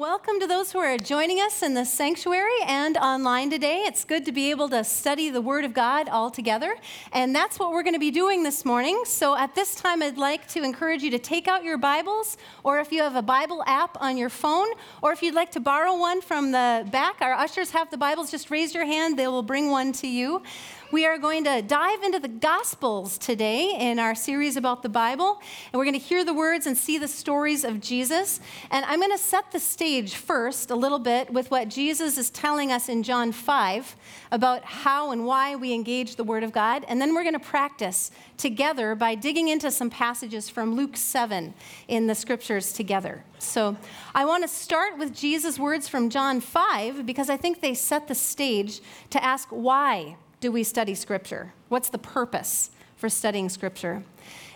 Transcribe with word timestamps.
Welcome 0.00 0.40
to 0.40 0.46
those 0.46 0.72
who 0.72 0.78
are 0.78 0.96
joining 0.96 1.40
us 1.40 1.62
in 1.62 1.74
the 1.74 1.84
sanctuary 1.84 2.62
and 2.66 2.96
online 2.96 3.50
today. 3.50 3.82
It's 3.84 4.02
good 4.02 4.24
to 4.24 4.32
be 4.32 4.50
able 4.50 4.70
to 4.70 4.82
study 4.82 5.28
the 5.28 5.42
Word 5.42 5.62
of 5.62 5.74
God 5.74 6.08
all 6.08 6.30
together. 6.30 6.74
And 7.12 7.36
that's 7.36 7.58
what 7.58 7.72
we're 7.72 7.82
going 7.82 7.96
to 7.96 8.00
be 8.00 8.10
doing 8.10 8.42
this 8.42 8.64
morning. 8.64 9.02
So 9.04 9.36
at 9.36 9.54
this 9.54 9.74
time, 9.74 10.02
I'd 10.02 10.16
like 10.16 10.48
to 10.52 10.62
encourage 10.62 11.02
you 11.02 11.10
to 11.10 11.18
take 11.18 11.48
out 11.48 11.64
your 11.64 11.76
Bibles, 11.76 12.38
or 12.64 12.78
if 12.78 12.92
you 12.92 13.02
have 13.02 13.14
a 13.14 13.20
Bible 13.20 13.62
app 13.66 14.00
on 14.00 14.16
your 14.16 14.30
phone, 14.30 14.68
or 15.02 15.12
if 15.12 15.22
you'd 15.22 15.34
like 15.34 15.50
to 15.50 15.60
borrow 15.60 15.94
one 15.94 16.22
from 16.22 16.50
the 16.50 16.88
back, 16.90 17.16
our 17.20 17.34
ushers 17.34 17.72
have 17.72 17.90
the 17.90 17.98
Bibles. 17.98 18.30
Just 18.30 18.50
raise 18.50 18.74
your 18.74 18.86
hand, 18.86 19.18
they 19.18 19.28
will 19.28 19.42
bring 19.42 19.70
one 19.70 19.92
to 19.92 20.06
you. 20.06 20.42
We 20.92 21.06
are 21.06 21.18
going 21.18 21.44
to 21.44 21.62
dive 21.62 22.02
into 22.02 22.18
the 22.18 22.26
Gospels 22.26 23.16
today 23.16 23.76
in 23.78 24.00
our 24.00 24.16
series 24.16 24.56
about 24.56 24.82
the 24.82 24.88
Bible, 24.88 25.40
and 25.72 25.78
we're 25.78 25.84
going 25.84 25.94
to 25.94 26.04
hear 26.04 26.24
the 26.24 26.34
words 26.34 26.66
and 26.66 26.76
see 26.76 26.98
the 26.98 27.06
stories 27.06 27.62
of 27.62 27.80
Jesus. 27.80 28.40
And 28.72 28.84
I'm 28.84 28.98
going 28.98 29.12
to 29.12 29.18
set 29.18 29.52
the 29.52 29.60
stage 29.60 30.16
first 30.16 30.68
a 30.68 30.74
little 30.74 30.98
bit 30.98 31.32
with 31.32 31.48
what 31.48 31.68
Jesus 31.68 32.18
is 32.18 32.28
telling 32.28 32.72
us 32.72 32.88
in 32.88 33.04
John 33.04 33.30
5 33.30 33.94
about 34.32 34.64
how 34.64 35.12
and 35.12 35.26
why 35.26 35.54
we 35.54 35.72
engage 35.72 36.16
the 36.16 36.24
Word 36.24 36.42
of 36.42 36.50
God. 36.50 36.84
And 36.88 37.00
then 37.00 37.14
we're 37.14 37.22
going 37.22 37.34
to 37.34 37.38
practice 37.38 38.10
together 38.36 38.96
by 38.96 39.14
digging 39.14 39.46
into 39.46 39.70
some 39.70 39.90
passages 39.90 40.50
from 40.50 40.74
Luke 40.74 40.96
7 40.96 41.54
in 41.86 42.08
the 42.08 42.16
scriptures 42.16 42.72
together. 42.72 43.22
So 43.38 43.76
I 44.12 44.24
want 44.24 44.42
to 44.42 44.48
start 44.48 44.98
with 44.98 45.14
Jesus' 45.14 45.56
words 45.56 45.86
from 45.86 46.10
John 46.10 46.40
5 46.40 47.06
because 47.06 47.30
I 47.30 47.36
think 47.36 47.60
they 47.60 47.74
set 47.74 48.08
the 48.08 48.16
stage 48.16 48.80
to 49.10 49.22
ask 49.22 49.46
why 49.50 50.16
do 50.40 50.50
we 50.50 50.64
study 50.64 50.94
Scripture? 50.94 51.52
What's 51.68 51.90
the 51.90 51.98
purpose 51.98 52.70
for 52.96 53.08
studying 53.08 53.48
Scripture? 53.48 54.02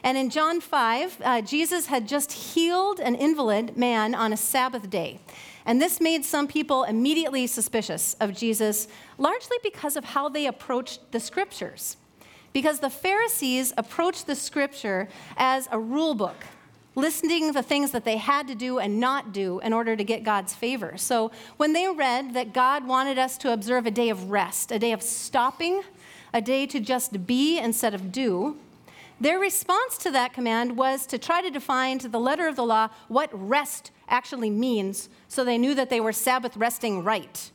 And 0.02 0.18
in 0.18 0.30
John 0.30 0.60
5, 0.60 1.20
uh, 1.22 1.40
Jesus 1.42 1.86
had 1.86 2.08
just 2.08 2.32
healed 2.32 3.00
an 3.00 3.14
invalid 3.14 3.76
man 3.76 4.14
on 4.14 4.32
a 4.32 4.36
Sabbath 4.36 4.90
day. 4.90 5.20
And 5.66 5.80
this 5.80 6.00
made 6.00 6.24
some 6.24 6.46
people 6.46 6.84
immediately 6.84 7.46
suspicious 7.46 8.14
of 8.20 8.34
Jesus, 8.34 8.86
largely 9.16 9.56
because 9.62 9.96
of 9.96 10.04
how 10.04 10.28
they 10.28 10.46
approached 10.46 11.12
the 11.12 11.20
Scriptures. 11.20 11.96
Because 12.52 12.80
the 12.80 12.90
Pharisees 12.90 13.72
approached 13.76 14.26
the 14.26 14.36
Scripture 14.36 15.08
as 15.36 15.68
a 15.70 15.78
rule 15.78 16.14
book, 16.14 16.36
listing 16.94 17.52
the 17.52 17.62
things 17.62 17.90
that 17.90 18.04
they 18.04 18.16
had 18.16 18.46
to 18.48 18.54
do 18.54 18.78
and 18.78 19.00
not 19.00 19.32
do 19.32 19.58
in 19.60 19.72
order 19.72 19.96
to 19.96 20.04
get 20.04 20.22
God's 20.22 20.54
favor. 20.54 20.96
So 20.96 21.30
when 21.56 21.72
they 21.72 21.88
read 21.88 22.34
that 22.34 22.52
God 22.52 22.86
wanted 22.86 23.18
us 23.18 23.36
to 23.38 23.52
observe 23.52 23.86
a 23.86 23.90
day 23.90 24.10
of 24.10 24.30
rest, 24.30 24.70
a 24.70 24.78
day 24.78 24.92
of 24.92 25.02
stopping, 25.02 25.82
a 26.32 26.40
day 26.40 26.66
to 26.66 26.80
just 26.80 27.26
be 27.26 27.58
instead 27.58 27.94
of 27.94 28.12
do, 28.12 28.56
their 29.20 29.38
response 29.38 29.96
to 29.98 30.10
that 30.10 30.32
command 30.32 30.76
was 30.76 31.06
to 31.06 31.18
try 31.18 31.40
to 31.40 31.50
define 31.50 31.98
to 32.00 32.08
the 32.08 32.18
letter 32.18 32.48
of 32.48 32.56
the 32.56 32.64
law 32.64 32.88
what 33.08 33.30
rest 33.32 33.90
actually 34.08 34.50
means 34.50 35.08
so 35.28 35.44
they 35.44 35.58
knew 35.58 35.74
that 35.74 35.88
they 35.88 36.00
were 36.00 36.12
Sabbath 36.12 36.56
resting 36.56 37.04
right. 37.04 37.50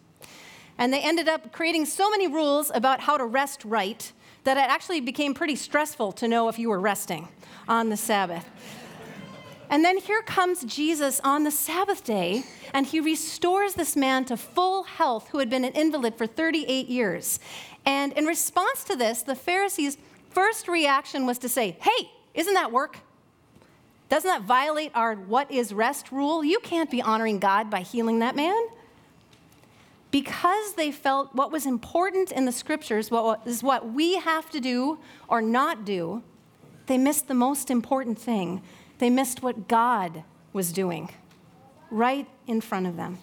And 0.77 0.93
they 0.93 1.01
ended 1.01 1.27
up 1.27 1.51
creating 1.51 1.85
so 1.85 2.09
many 2.09 2.27
rules 2.27 2.71
about 2.73 3.01
how 3.01 3.17
to 3.17 3.25
rest 3.25 3.65
right 3.65 4.11
that 4.45 4.57
it 4.57 4.61
actually 4.61 5.01
became 5.01 5.33
pretty 5.33 5.55
stressful 5.55 6.13
to 6.13 6.27
know 6.27 6.47
if 6.47 6.57
you 6.57 6.69
were 6.69 6.79
resting 6.79 7.27
on 7.67 7.89
the 7.89 7.97
Sabbath. 7.97 8.45
And 9.69 9.85
then 9.85 9.97
here 9.97 10.23
comes 10.23 10.63
Jesus 10.63 11.21
on 11.23 11.43
the 11.43 11.51
Sabbath 11.51 12.03
day, 12.03 12.43
and 12.73 12.87
he 12.87 12.99
restores 12.99 13.75
this 13.75 13.95
man 13.95 14.25
to 14.25 14.35
full 14.35 14.83
health 14.83 15.29
who 15.29 15.37
had 15.37 15.49
been 15.49 15.63
an 15.63 15.73
invalid 15.73 16.15
for 16.15 16.25
38 16.25 16.87
years. 16.87 17.39
And 17.85 18.11
in 18.13 18.25
response 18.25 18.83
to 18.85 18.95
this, 18.95 19.21
the 19.21 19.35
Pharisees' 19.35 19.97
first 20.31 20.67
reaction 20.67 21.25
was 21.27 21.37
to 21.39 21.49
say, 21.49 21.77
Hey, 21.81 22.09
isn't 22.33 22.53
that 22.53 22.71
work? 22.71 22.97
Doesn't 24.09 24.27
that 24.27 24.41
violate 24.41 24.91
our 24.95 25.13
what 25.13 25.51
is 25.51 25.71
rest 25.71 26.11
rule? 26.11 26.43
You 26.43 26.59
can't 26.59 26.89
be 26.89 27.01
honoring 27.01 27.37
God 27.37 27.69
by 27.69 27.81
healing 27.81 28.19
that 28.19 28.35
man. 28.35 28.59
Because 30.09 30.73
they 30.73 30.91
felt 30.91 31.35
what 31.35 31.51
was 31.51 31.67
important 31.67 32.31
in 32.31 32.45
the 32.45 32.51
scriptures 32.51 33.11
what 33.11 33.45
is 33.45 33.61
what 33.61 33.93
we 33.93 34.15
have 34.17 34.49
to 34.49 34.59
do 34.59 34.97
or 35.27 35.43
not 35.43 35.85
do, 35.85 36.23
they 36.87 36.97
missed 36.97 37.27
the 37.27 37.35
most 37.35 37.69
important 37.69 38.17
thing, 38.17 38.63
they 38.99 39.09
missed 39.09 39.41
what 39.41 39.67
God 39.67 40.23
was 40.53 40.71
doing 40.71 41.09
right 41.89 42.27
in 42.47 42.61
front 42.61 42.85
of 42.85 42.95
them. 42.95 43.17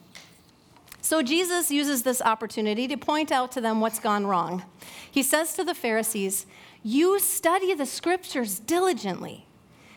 So 1.00 1.22
Jesus 1.22 1.70
uses 1.70 2.02
this 2.02 2.20
opportunity 2.20 2.88
to 2.88 2.96
point 2.96 3.30
out 3.30 3.52
to 3.52 3.60
them 3.60 3.80
what's 3.80 4.00
gone 4.00 4.26
wrong. 4.26 4.64
He 5.08 5.22
says 5.22 5.54
to 5.54 5.62
the 5.62 5.74
Pharisees, 5.74 6.46
You 6.82 7.20
study 7.20 7.74
the 7.74 7.86
scriptures 7.86 8.58
diligently 8.58 9.46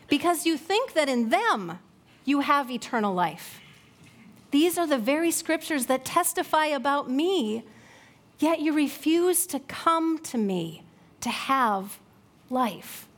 because 0.08 0.46
you 0.46 0.56
think 0.56 0.94
that 0.94 1.10
in 1.10 1.30
them 1.30 1.80
you 2.26 2.42
have 2.42 2.70
eternal 2.70 3.14
life. 3.14 3.60
These 4.52 4.78
are 4.78 4.86
the 4.86 5.00
very 5.00 5.32
scriptures 5.32 5.88
that 5.88 6.06
testify 6.06 6.68
about 6.68 7.10
me, 7.10 7.64
yet 8.38 8.60
you 8.60 8.74
refuse 8.74 9.48
to 9.48 9.60
come 9.62 10.20
to 10.20 10.38
me 10.38 10.84
to 11.22 11.30
have 11.30 11.98
life. 12.52 13.09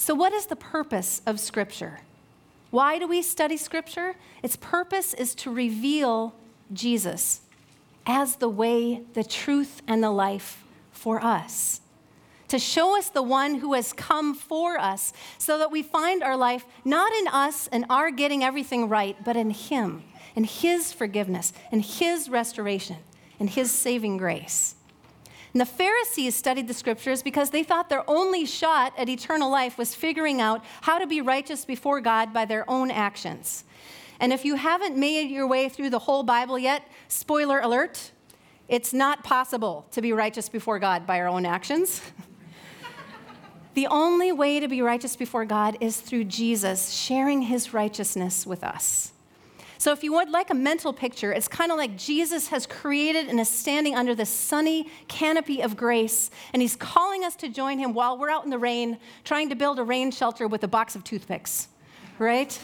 So, 0.00 0.14
what 0.14 0.32
is 0.32 0.46
the 0.46 0.56
purpose 0.56 1.20
of 1.26 1.38
Scripture? 1.38 2.00
Why 2.70 2.98
do 2.98 3.06
we 3.06 3.20
study 3.20 3.58
Scripture? 3.58 4.14
Its 4.42 4.56
purpose 4.56 5.12
is 5.12 5.34
to 5.34 5.50
reveal 5.50 6.34
Jesus 6.72 7.42
as 8.06 8.36
the 8.36 8.48
way, 8.48 9.02
the 9.12 9.22
truth, 9.22 9.82
and 9.86 10.02
the 10.02 10.10
life 10.10 10.64
for 10.90 11.22
us. 11.22 11.82
To 12.48 12.58
show 12.58 12.96
us 12.96 13.10
the 13.10 13.22
one 13.22 13.56
who 13.56 13.74
has 13.74 13.92
come 13.92 14.32
for 14.32 14.78
us 14.78 15.12
so 15.36 15.58
that 15.58 15.70
we 15.70 15.82
find 15.82 16.22
our 16.22 16.36
life 16.36 16.64
not 16.82 17.12
in 17.12 17.28
us 17.28 17.68
and 17.68 17.84
our 17.90 18.10
getting 18.10 18.42
everything 18.42 18.88
right, 18.88 19.22
but 19.22 19.36
in 19.36 19.50
Him, 19.50 20.02
in 20.34 20.44
His 20.44 20.94
forgiveness, 20.94 21.52
in 21.70 21.80
His 21.80 22.30
restoration, 22.30 22.96
in 23.38 23.48
His 23.48 23.70
saving 23.70 24.16
grace. 24.16 24.76
And 25.52 25.60
the 25.60 25.66
Pharisees 25.66 26.36
studied 26.36 26.68
the 26.68 26.74
scriptures 26.74 27.22
because 27.22 27.50
they 27.50 27.64
thought 27.64 27.88
their 27.88 28.08
only 28.08 28.46
shot 28.46 28.92
at 28.96 29.08
eternal 29.08 29.50
life 29.50 29.76
was 29.76 29.94
figuring 29.94 30.40
out 30.40 30.64
how 30.82 30.98
to 30.98 31.06
be 31.06 31.20
righteous 31.20 31.64
before 31.64 32.00
God 32.00 32.32
by 32.32 32.44
their 32.44 32.68
own 32.70 32.90
actions. 32.90 33.64
And 34.20 34.32
if 34.32 34.44
you 34.44 34.54
haven't 34.54 34.96
made 34.96 35.30
your 35.30 35.46
way 35.46 35.68
through 35.68 35.90
the 35.90 35.98
whole 35.98 36.22
Bible 36.22 36.58
yet, 36.58 36.86
spoiler 37.08 37.58
alert, 37.58 38.12
it's 38.68 38.92
not 38.92 39.24
possible 39.24 39.86
to 39.90 40.00
be 40.00 40.12
righteous 40.12 40.48
before 40.48 40.78
God 40.78 41.06
by 41.06 41.18
our 41.18 41.26
own 41.26 41.44
actions. 41.44 42.00
the 43.74 43.88
only 43.88 44.30
way 44.30 44.60
to 44.60 44.68
be 44.68 44.82
righteous 44.82 45.16
before 45.16 45.44
God 45.44 45.76
is 45.80 46.00
through 46.00 46.24
Jesus 46.24 46.90
sharing 46.90 47.42
his 47.42 47.74
righteousness 47.74 48.46
with 48.46 48.62
us. 48.62 49.12
So, 49.80 49.92
if 49.92 50.04
you 50.04 50.12
would 50.12 50.28
like 50.28 50.50
a 50.50 50.54
mental 50.54 50.92
picture, 50.92 51.32
it's 51.32 51.48
kind 51.48 51.72
of 51.72 51.78
like 51.78 51.96
Jesus 51.96 52.48
has 52.48 52.66
created 52.66 53.28
and 53.28 53.40
is 53.40 53.48
standing 53.48 53.94
under 53.94 54.14
the 54.14 54.26
sunny 54.26 54.90
canopy 55.08 55.62
of 55.62 55.74
grace, 55.74 56.30
and 56.52 56.60
he's 56.60 56.76
calling 56.76 57.24
us 57.24 57.34
to 57.36 57.48
join 57.48 57.78
him 57.78 57.94
while 57.94 58.18
we're 58.18 58.28
out 58.28 58.44
in 58.44 58.50
the 58.50 58.58
rain 58.58 58.98
trying 59.24 59.48
to 59.48 59.54
build 59.54 59.78
a 59.78 59.82
rain 59.82 60.10
shelter 60.10 60.46
with 60.46 60.62
a 60.64 60.68
box 60.68 60.96
of 60.96 61.02
toothpicks, 61.02 61.68
right? 62.18 62.60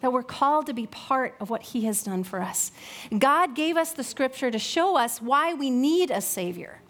That 0.00 0.12
we're 0.12 0.24
called 0.24 0.66
to 0.66 0.74
be 0.74 0.88
part 0.88 1.36
of 1.38 1.48
what 1.48 1.62
he 1.62 1.84
has 1.84 2.02
done 2.02 2.24
for 2.24 2.42
us. 2.42 2.72
God 3.16 3.54
gave 3.54 3.76
us 3.76 3.92
the 3.92 4.02
scripture 4.02 4.50
to 4.50 4.58
show 4.58 4.96
us 4.96 5.22
why 5.22 5.54
we 5.54 5.70
need 5.70 6.10
a 6.10 6.20
Savior. 6.20 6.80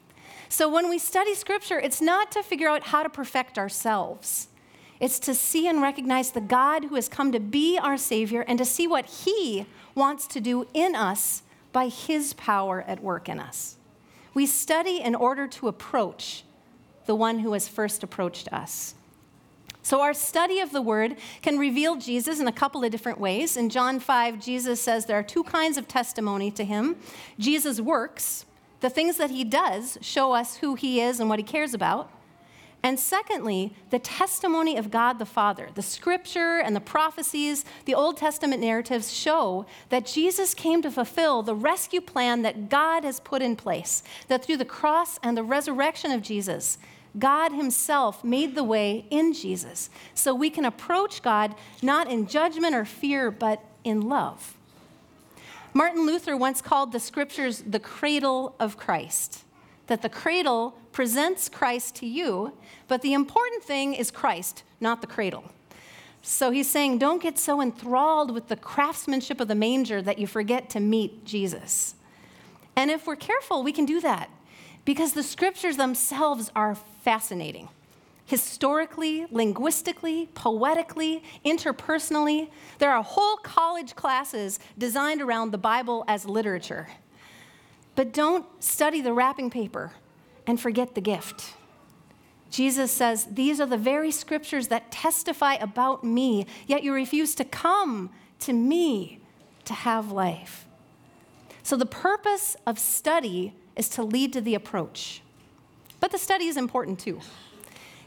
So, 0.49 0.67
when 0.67 0.89
we 0.89 0.99
study 0.99 1.35
scripture, 1.35 1.79
it's 1.79 2.01
not 2.01 2.33
to 2.33 2.43
figure 2.43 2.71
out 2.71 2.85
how 2.85 3.03
to 3.03 3.11
perfect 3.11 3.59
ourselves. 3.59 4.49
It's 5.03 5.19
to 5.19 5.35
see 5.35 5.67
and 5.67 5.83
recognize 5.83 6.31
the 6.31 6.41
God 6.41 6.85
who 6.85 6.95
has 6.95 7.09
come 7.09 7.33
to 7.33 7.41
be 7.41 7.77
our 7.77 7.97
Savior 7.97 8.43
and 8.43 8.57
to 8.57 8.65
see 8.65 8.87
what 8.87 9.05
He 9.07 9.67
wants 9.97 10.29
to 10.29 10.41
do 10.41 10.69
in 10.73 10.95
us 10.95 11.43
by 11.73 11.89
His 11.89 12.35
power 12.35 12.85
at 12.87 13.03
work 13.03 13.29
in 13.29 13.41
us. 13.41 13.79
We 14.33 14.47
study 14.47 15.01
in 15.01 15.17
order 15.17 15.49
to 15.49 15.67
approach 15.67 16.45
the 17.07 17.17
one 17.17 17.41
who 17.41 17.53
has 17.53 17.67
first 17.67 18.05
approached 18.05 18.53
us. 18.53 18.95
So, 19.83 20.03
our 20.03 20.15
study 20.15 20.61
of 20.61 20.71
the 20.71 20.81
Word 20.81 21.17
can 21.43 21.59
reveal 21.59 21.97
Jesus 21.97 22.39
in 22.39 22.47
a 22.47 22.53
couple 22.53 22.85
of 22.85 22.93
different 22.93 23.19
ways. 23.19 23.57
In 23.57 23.71
John 23.71 23.99
5, 23.99 24.39
Jesus 24.41 24.81
says 24.81 25.07
there 25.07 25.19
are 25.19 25.25
two 25.25 25.43
kinds 25.43 25.77
of 25.77 25.89
testimony 25.89 26.53
to 26.53 26.65
Him 26.65 26.95
Jesus' 27.41 27.81
works, 27.81 28.47
the 28.79 28.89
things 28.89 29.17
that 29.17 29.31
He 29.31 29.43
does, 29.43 29.99
show 30.01 30.33
us 30.33 30.59
who 30.59 30.77
He 30.77 31.01
is 31.01 31.19
and 31.19 31.29
what 31.29 31.41
He 31.41 31.45
cares 31.45 31.75
about. 31.75 32.09
And 32.83 32.99
secondly, 32.99 33.75
the 33.91 34.01
testimony 34.01 34.77
of 34.77 34.91
God 34.91 35.19
the 35.21 35.27
Father. 35.27 35.69
The 35.75 35.83
scripture 35.83 36.59
and 36.59 36.75
the 36.75 36.81
prophecies, 36.81 37.65
the 37.85 37.95
Old 37.95 38.17
Testament 38.17 38.61
narratives 38.61 39.13
show 39.13 39.67
that 39.91 40.05
Jesus 40.05 40.53
came 40.53 40.83
to 40.83 40.91
fulfill 40.91 41.43
the 41.43 41.55
rescue 41.55 42.01
plan 42.01 42.43
that 42.43 42.69
God 42.69 43.05
has 43.05 43.21
put 43.21 43.41
in 43.41 43.55
place. 43.55 44.03
That 44.27 44.45
through 44.45 44.57
the 44.57 44.65
cross 44.65 45.19
and 45.23 45.37
the 45.37 45.45
resurrection 45.45 46.11
of 46.11 46.23
Jesus, 46.23 46.79
God 47.17 47.53
Himself 47.53 48.25
made 48.25 48.57
the 48.57 48.65
way 48.65 49.05
in 49.11 49.33
Jesus. 49.33 49.89
So 50.15 50.35
we 50.35 50.51
can 50.51 50.65
approach 50.65 51.23
God 51.23 51.55
not 51.83 52.11
in 52.11 52.27
judgment 52.27 52.75
or 52.75 52.85
fear, 52.85 53.31
but 53.31 53.63
in 53.85 54.01
love. 54.01 54.57
Martin 55.73 56.05
Luther 56.05 56.37
once 56.37 56.61
called 56.61 56.91
the 56.91 57.01
scriptures 57.01 57.63
the 57.65 57.79
cradle 57.79 58.57
of 58.59 58.77
Christ 58.77 59.45
that 59.87 60.03
the 60.03 60.09
cradle 60.09 60.75
presents 60.93 61.49
Christ 61.49 61.95
to 61.97 62.07
you, 62.07 62.53
but 62.89 63.03
the 63.03 63.15
important 63.15 63.65
thing 63.65 63.95
is 63.95 64.11
Christ, 64.11 64.63
not 64.81 65.01
the 65.01 65.07
cradle. 65.07 65.45
So 66.23 66.51
he's 66.51 66.71
saying, 66.71 66.99
don't 66.99 67.21
get 67.21 67.39
so 67.39 67.61
enthralled 67.61 68.31
with 68.31 68.49
the 68.49 68.57
craftsmanship 68.57 69.41
of 69.41 69.49
the 69.49 69.57
manger 69.57 70.01
that 70.03 70.19
you 70.19 70.27
forget 70.27 70.71
to 70.71 70.81
meet 70.81 71.25
Jesus. 71.25 71.97
And 72.77 72.91
if 72.91 73.07
we're 73.07 73.17
careful, 73.17 73.63
we 73.63 73.73
can 73.73 73.85
do 73.85 74.01
that 74.01 74.31
because 74.85 75.13
the 75.13 75.23
scriptures 75.23 75.77
themselves 75.77 76.51
are 76.55 76.77
fascinating. 77.03 77.69
Historically, 78.25 79.27
linguistically, 79.31 80.29
poetically, 80.35 81.23
interpersonally, 81.45 82.49
there 82.79 82.91
are 82.91 83.03
whole 83.03 83.37
college 83.37 83.97
classes 83.97 84.61
designed 84.79 85.21
around 85.21 85.51
the 85.51 85.59
Bible 85.59 86.05
as 86.07 86.25
literature. 86.25 86.89
But 87.95 88.13
don't 88.13 88.47
study 88.63 89.01
the 89.01 89.13
wrapping 89.13 89.51
paper 89.51 89.93
and 90.47 90.61
forget 90.61 90.95
the 90.95 91.01
gift. 91.01 91.55
Jesus 92.51 92.93
says, 92.93 93.27
These 93.31 93.61
are 93.61 93.67
the 93.67 93.79
very 93.79 94.11
scriptures 94.11 94.69
that 94.69 94.93
testify 94.93 95.55
about 95.55 96.05
me, 96.05 96.47
yet 96.67 96.83
you 96.83 96.93
refuse 96.93 97.35
to 97.37 97.45
come 97.45 98.11
to 98.41 98.53
me 98.53 99.21
to 99.65 99.73
have 99.73 100.13
life. 100.13 100.67
So, 101.63 101.77
the 101.77 101.87
purpose 101.87 102.57
of 102.67 102.79
study 102.79 103.55
is 103.77 103.89
to 103.91 104.03
lead 104.03 104.33
to 104.35 104.41
the 104.41 104.55
approach. 104.55 105.23
But 106.01 106.11
the 106.11 106.19
study 106.19 106.47
is 106.47 106.57
important 106.57 106.99
too. 106.99 107.21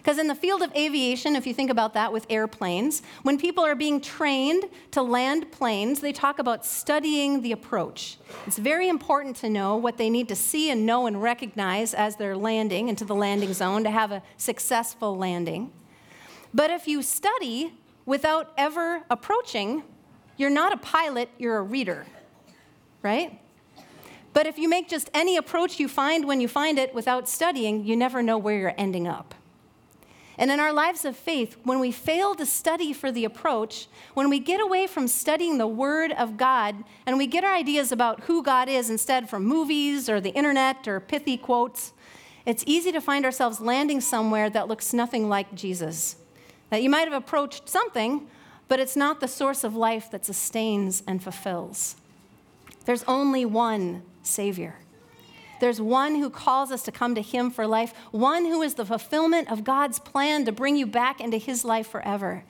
Because 0.05 0.19
in 0.19 0.27
the 0.27 0.35
field 0.35 0.61
of 0.61 0.71
aviation, 0.75 1.35
if 1.35 1.47
you 1.47 1.53
think 1.55 1.71
about 1.71 1.95
that 1.95 2.13
with 2.13 2.27
airplanes, 2.29 3.01
when 3.23 3.39
people 3.39 3.65
are 3.65 3.73
being 3.73 3.99
trained 3.99 4.65
to 4.91 5.01
land 5.01 5.51
planes, 5.51 5.99
they 5.99 6.11
talk 6.13 6.37
about 6.37 6.63
studying 6.63 7.41
the 7.41 7.51
approach. 7.51 8.19
It's 8.45 8.59
very 8.59 8.87
important 8.87 9.35
to 9.37 9.49
know 9.49 9.75
what 9.77 9.97
they 9.97 10.11
need 10.11 10.27
to 10.27 10.35
see 10.35 10.69
and 10.69 10.85
know 10.85 11.07
and 11.07 11.23
recognize 11.23 11.95
as 11.95 12.17
they're 12.17 12.37
landing 12.37 12.87
into 12.87 13.03
the 13.03 13.15
landing 13.15 13.51
zone 13.51 13.83
to 13.83 13.89
have 13.89 14.11
a 14.11 14.21
successful 14.37 15.17
landing. 15.17 15.71
But 16.53 16.69
if 16.69 16.87
you 16.87 17.01
study 17.01 17.73
without 18.05 18.53
ever 18.59 19.01
approaching, 19.09 19.81
you're 20.37 20.51
not 20.51 20.71
a 20.71 20.77
pilot, 20.77 21.29
you're 21.39 21.57
a 21.57 21.63
reader, 21.63 22.05
right? 23.01 23.41
But 24.33 24.45
if 24.45 24.59
you 24.59 24.69
make 24.69 24.87
just 24.87 25.09
any 25.15 25.35
approach 25.35 25.79
you 25.79 25.87
find 25.87 26.25
when 26.25 26.41
you 26.41 26.47
find 26.47 26.77
it 26.77 26.93
without 26.93 27.27
studying, 27.27 27.83
you 27.83 27.95
never 27.95 28.21
know 28.21 28.37
where 28.37 28.59
you're 28.59 28.75
ending 28.77 29.07
up. 29.07 29.33
And 30.37 30.51
in 30.51 30.59
our 30.59 30.73
lives 30.73 31.05
of 31.05 31.15
faith, 31.15 31.55
when 31.63 31.79
we 31.79 31.91
fail 31.91 32.35
to 32.35 32.45
study 32.45 32.91
for 32.91 33.11
the 33.11 33.23
approach, 33.23 33.87
when 34.13 34.29
we 34.29 34.39
get 34.39 34.59
away 34.59 34.85
from 34.85 35.07
studying 35.07 35.57
the 35.57 35.67
Word 35.67 36.11
of 36.11 36.35
God 36.35 36.83
and 37.05 37.17
we 37.17 37.25
get 37.25 37.43
our 37.43 37.53
ideas 37.53 37.91
about 37.91 38.25
who 38.25 38.43
God 38.43 38.67
is 38.67 38.89
instead 38.89 39.29
from 39.29 39.45
movies 39.45 40.09
or 40.09 40.19
the 40.19 40.31
internet 40.31 40.87
or 40.87 40.99
pithy 40.99 41.37
quotes, 41.37 41.93
it's 42.45 42.63
easy 42.67 42.91
to 42.91 43.01
find 43.01 43.25
ourselves 43.25 43.61
landing 43.61 44.01
somewhere 44.01 44.49
that 44.49 44.67
looks 44.67 44.93
nothing 44.93 45.29
like 45.29 45.55
Jesus. 45.55 46.17
That 46.69 46.83
you 46.83 46.89
might 46.89 47.07
have 47.07 47.13
approached 47.13 47.69
something, 47.69 48.27
but 48.67 48.79
it's 48.79 48.95
not 48.95 49.21
the 49.21 49.27
source 49.27 49.63
of 49.63 49.75
life 49.75 50.11
that 50.11 50.25
sustains 50.25 51.01
and 51.07 51.23
fulfills. 51.23 51.95
There's 52.85 53.03
only 53.03 53.45
one 53.45 54.03
Savior. 54.21 54.75
There's 55.59 55.81
one 55.81 56.15
who 56.15 56.29
calls 56.29 56.71
us 56.71 56.83
to 56.83 56.91
come 56.91 57.15
to 57.15 57.21
Him 57.21 57.51
for 57.51 57.67
life, 57.67 57.93
one 58.11 58.45
who 58.45 58.61
is 58.61 58.75
the 58.75 58.85
fulfillment 58.85 59.51
of 59.51 59.63
God's 59.63 59.99
plan 59.99 60.45
to 60.45 60.51
bring 60.51 60.75
you 60.75 60.85
back 60.85 61.19
into 61.21 61.37
His 61.37 61.65
life 61.65 61.87
forever. 61.87 62.43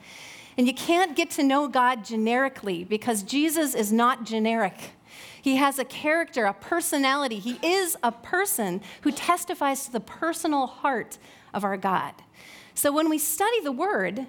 And 0.58 0.66
you 0.66 0.74
can't 0.74 1.16
get 1.16 1.30
to 1.32 1.42
know 1.42 1.68
God 1.68 2.04
generically 2.04 2.84
because 2.84 3.22
Jesus 3.22 3.74
is 3.74 3.92
not 3.92 4.24
generic. 4.24 4.92
He 5.40 5.56
has 5.56 5.78
a 5.78 5.84
character, 5.84 6.46
a 6.46 6.54
personality. 6.54 7.38
He 7.38 7.58
is 7.62 7.96
a 8.02 8.10
person 8.10 8.80
who 9.02 9.12
testifies 9.12 9.84
to 9.84 9.92
the 9.92 10.00
personal 10.00 10.66
heart 10.66 11.18
of 11.54 11.62
our 11.62 11.76
God. 11.76 12.14
So 12.74 12.92
when 12.92 13.08
we 13.08 13.18
study 13.18 13.60
the 13.60 13.72
Word, 13.72 14.26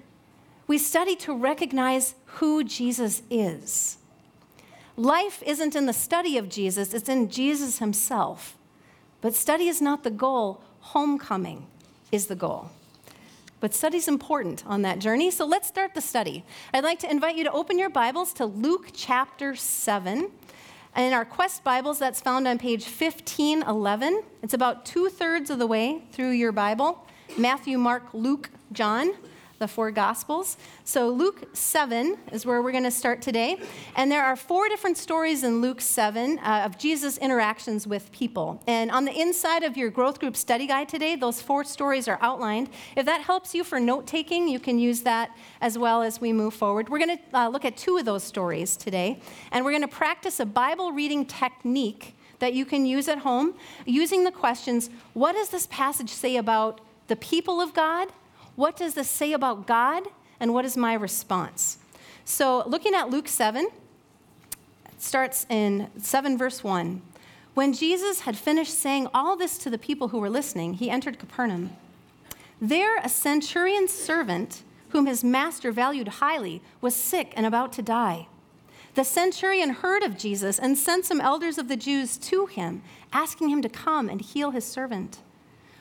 we 0.66 0.78
study 0.78 1.16
to 1.16 1.34
recognize 1.34 2.14
who 2.26 2.62
Jesus 2.62 3.22
is. 3.30 3.98
Life 4.96 5.42
isn't 5.46 5.74
in 5.74 5.86
the 5.86 5.92
study 5.92 6.36
of 6.38 6.48
Jesus, 6.48 6.92
it's 6.92 7.08
in 7.08 7.30
Jesus 7.30 7.78
himself. 7.78 8.56
But 9.20 9.34
study 9.34 9.68
is 9.68 9.82
not 9.82 10.04
the 10.04 10.10
goal, 10.10 10.62
homecoming 10.80 11.66
is 12.12 12.26
the 12.26 12.36
goal. 12.36 12.70
But 13.60 13.74
study's 13.74 14.06
important 14.06 14.64
on 14.66 14.82
that 14.82 15.00
journey, 15.00 15.32
so 15.32 15.44
let's 15.44 15.66
start 15.66 15.94
the 15.94 16.00
study. 16.00 16.44
I'd 16.72 16.84
like 16.84 17.00
to 17.00 17.10
invite 17.10 17.36
you 17.36 17.42
to 17.42 17.50
open 17.50 17.78
your 17.78 17.90
Bibles 17.90 18.32
to 18.34 18.46
Luke 18.46 18.90
chapter 18.94 19.56
7. 19.56 20.30
And 20.94 21.06
in 21.06 21.12
our 21.12 21.24
Quest 21.24 21.64
Bibles, 21.64 21.98
that's 21.98 22.20
found 22.20 22.46
on 22.46 22.58
page 22.58 22.84
1511. 22.84 24.22
It's 24.42 24.54
about 24.54 24.86
two 24.86 25.08
thirds 25.08 25.50
of 25.50 25.58
the 25.58 25.66
way 25.66 26.02
through 26.12 26.30
your 26.30 26.52
Bible 26.52 27.04
Matthew, 27.36 27.78
Mark, 27.78 28.14
Luke, 28.14 28.50
John 28.72 29.12
the 29.58 29.68
four 29.68 29.90
Gospels. 29.90 30.56
So, 30.84 31.08
Luke 31.08 31.48
7 31.52 32.16
is 32.32 32.46
where 32.46 32.62
we're 32.62 32.72
going 32.72 32.84
to 32.84 32.90
start 32.90 33.20
today. 33.20 33.60
And 33.96 34.10
there 34.10 34.24
are 34.24 34.36
four 34.36 34.68
different 34.68 34.96
stories 34.96 35.42
in 35.42 35.60
Luke 35.60 35.80
7 35.80 36.38
uh, 36.38 36.62
of 36.64 36.78
Jesus' 36.78 37.18
interactions 37.18 37.86
with 37.86 38.10
people. 38.12 38.62
And 38.66 38.90
on 38.90 39.04
the 39.04 39.18
inside 39.18 39.64
of 39.64 39.76
your 39.76 39.90
growth 39.90 40.20
group 40.20 40.36
study 40.36 40.66
guide 40.66 40.88
today, 40.88 41.16
those 41.16 41.42
four 41.42 41.64
stories 41.64 42.06
are 42.06 42.18
outlined. 42.20 42.70
If 42.96 43.06
that 43.06 43.22
helps 43.22 43.54
you 43.54 43.64
for 43.64 43.80
note 43.80 44.06
taking, 44.06 44.48
you 44.48 44.60
can 44.60 44.78
use 44.78 45.02
that 45.02 45.36
as 45.60 45.76
well 45.76 46.02
as 46.02 46.20
we 46.20 46.32
move 46.32 46.54
forward. 46.54 46.88
We're 46.88 47.04
going 47.04 47.18
to 47.18 47.38
uh, 47.38 47.48
look 47.48 47.64
at 47.64 47.76
two 47.76 47.96
of 47.96 48.04
those 48.04 48.22
stories 48.22 48.76
today. 48.76 49.20
And 49.50 49.64
we're 49.64 49.72
going 49.72 49.82
to 49.82 49.88
practice 49.88 50.38
a 50.40 50.46
Bible 50.46 50.92
reading 50.92 51.26
technique 51.26 52.14
that 52.38 52.54
you 52.54 52.64
can 52.64 52.86
use 52.86 53.08
at 53.08 53.18
home 53.18 53.54
using 53.84 54.24
the 54.24 54.30
questions 54.30 54.90
what 55.12 55.32
does 55.32 55.48
this 55.48 55.66
passage 55.66 56.10
say 56.10 56.36
about 56.36 56.80
the 57.08 57.16
people 57.16 57.60
of 57.60 57.74
God? 57.74 58.12
What 58.58 58.76
does 58.76 58.94
this 58.94 59.08
say 59.08 59.34
about 59.34 59.68
God? 59.68 60.02
And 60.40 60.52
what 60.52 60.64
is 60.64 60.76
my 60.76 60.94
response? 60.94 61.78
So, 62.24 62.64
looking 62.66 62.92
at 62.92 63.08
Luke 63.08 63.28
7, 63.28 63.66
it 63.66 65.00
starts 65.00 65.46
in 65.48 65.88
7, 65.96 66.36
verse 66.36 66.64
1. 66.64 67.00
When 67.54 67.72
Jesus 67.72 68.22
had 68.22 68.36
finished 68.36 68.76
saying 68.76 69.06
all 69.14 69.36
this 69.36 69.58
to 69.58 69.70
the 69.70 69.78
people 69.78 70.08
who 70.08 70.18
were 70.18 70.28
listening, 70.28 70.74
he 70.74 70.90
entered 70.90 71.20
Capernaum. 71.20 71.76
There, 72.60 72.98
a 72.98 73.08
centurion's 73.08 73.92
servant, 73.92 74.64
whom 74.88 75.06
his 75.06 75.22
master 75.22 75.70
valued 75.70 76.08
highly, 76.08 76.60
was 76.80 76.96
sick 76.96 77.32
and 77.36 77.46
about 77.46 77.72
to 77.74 77.82
die. 77.82 78.26
The 78.96 79.04
centurion 79.04 79.70
heard 79.70 80.02
of 80.02 80.18
Jesus 80.18 80.58
and 80.58 80.76
sent 80.76 81.04
some 81.04 81.20
elders 81.20 81.58
of 81.58 81.68
the 81.68 81.76
Jews 81.76 82.18
to 82.18 82.46
him, 82.46 82.82
asking 83.12 83.50
him 83.50 83.62
to 83.62 83.68
come 83.68 84.08
and 84.08 84.20
heal 84.20 84.50
his 84.50 84.64
servant. 84.64 85.18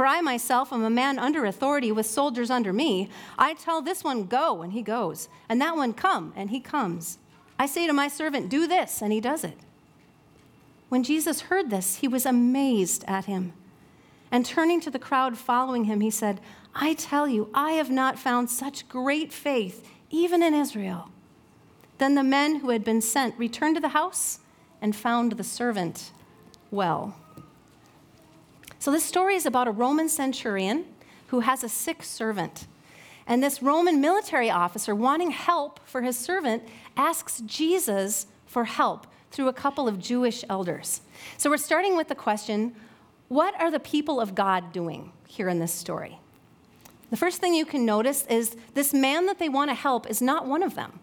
For 0.00 0.06
I 0.06 0.22
myself 0.22 0.72
am 0.72 0.82
a 0.82 0.88
man 0.88 1.18
under 1.18 1.44
authority 1.44 1.92
with 1.92 2.06
soldiers 2.06 2.48
under 2.48 2.72
me. 2.72 3.10
I 3.38 3.52
tell 3.52 3.82
this 3.82 4.02
one, 4.02 4.24
go, 4.24 4.62
and 4.62 4.72
he 4.72 4.80
goes, 4.80 5.28
and 5.46 5.60
that 5.60 5.76
one, 5.76 5.92
come, 5.92 6.32
and 6.34 6.48
he 6.48 6.58
comes. 6.58 7.18
I 7.58 7.66
say 7.66 7.86
to 7.86 7.92
my 7.92 8.08
servant, 8.08 8.48
do 8.48 8.66
this, 8.66 9.02
and 9.02 9.12
he 9.12 9.20
does 9.20 9.44
it. 9.44 9.58
When 10.88 11.02
Jesus 11.02 11.42
heard 11.42 11.68
this, 11.68 11.96
he 11.96 12.08
was 12.08 12.24
amazed 12.24 13.04
at 13.06 13.26
him. 13.26 13.52
And 14.32 14.46
turning 14.46 14.80
to 14.80 14.90
the 14.90 14.98
crowd 14.98 15.36
following 15.36 15.84
him, 15.84 16.00
he 16.00 16.10
said, 16.10 16.40
I 16.74 16.94
tell 16.94 17.28
you, 17.28 17.50
I 17.52 17.72
have 17.72 17.90
not 17.90 18.18
found 18.18 18.48
such 18.48 18.88
great 18.88 19.34
faith, 19.34 19.86
even 20.08 20.42
in 20.42 20.54
Israel. 20.54 21.10
Then 21.98 22.14
the 22.14 22.24
men 22.24 22.60
who 22.60 22.70
had 22.70 22.84
been 22.84 23.02
sent 23.02 23.38
returned 23.38 23.74
to 23.74 23.82
the 23.82 23.88
house 23.88 24.38
and 24.80 24.96
found 24.96 25.32
the 25.32 25.44
servant 25.44 26.10
well. 26.70 27.19
So, 28.80 28.90
this 28.90 29.04
story 29.04 29.34
is 29.34 29.44
about 29.44 29.68
a 29.68 29.72
Roman 29.72 30.08
centurion 30.08 30.86
who 31.26 31.40
has 31.40 31.62
a 31.62 31.68
sick 31.68 32.02
servant. 32.02 32.66
And 33.26 33.42
this 33.42 33.62
Roman 33.62 34.00
military 34.00 34.50
officer, 34.50 34.94
wanting 34.94 35.32
help 35.32 35.80
for 35.86 36.00
his 36.00 36.16
servant, 36.16 36.62
asks 36.96 37.42
Jesus 37.44 38.26
for 38.46 38.64
help 38.64 39.06
through 39.30 39.48
a 39.48 39.52
couple 39.52 39.86
of 39.86 40.00
Jewish 40.00 40.44
elders. 40.48 41.02
So, 41.36 41.50
we're 41.50 41.58
starting 41.58 41.94
with 41.94 42.08
the 42.08 42.14
question 42.14 42.74
what 43.28 43.54
are 43.60 43.70
the 43.70 43.80
people 43.80 44.18
of 44.18 44.34
God 44.34 44.72
doing 44.72 45.12
here 45.28 45.50
in 45.50 45.58
this 45.58 45.72
story? 45.72 46.18
The 47.10 47.18
first 47.18 47.38
thing 47.38 47.52
you 47.52 47.66
can 47.66 47.84
notice 47.84 48.24
is 48.28 48.56
this 48.72 48.94
man 48.94 49.26
that 49.26 49.38
they 49.38 49.50
want 49.50 49.70
to 49.70 49.74
help 49.74 50.08
is 50.08 50.22
not 50.22 50.46
one 50.46 50.62
of 50.62 50.74
them. 50.74 51.00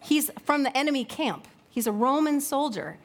He's 0.00 0.30
from 0.44 0.62
the 0.62 0.76
enemy 0.76 1.04
camp, 1.04 1.48
he's 1.68 1.88
a 1.88 1.92
Roman 1.92 2.40
soldier. 2.40 2.98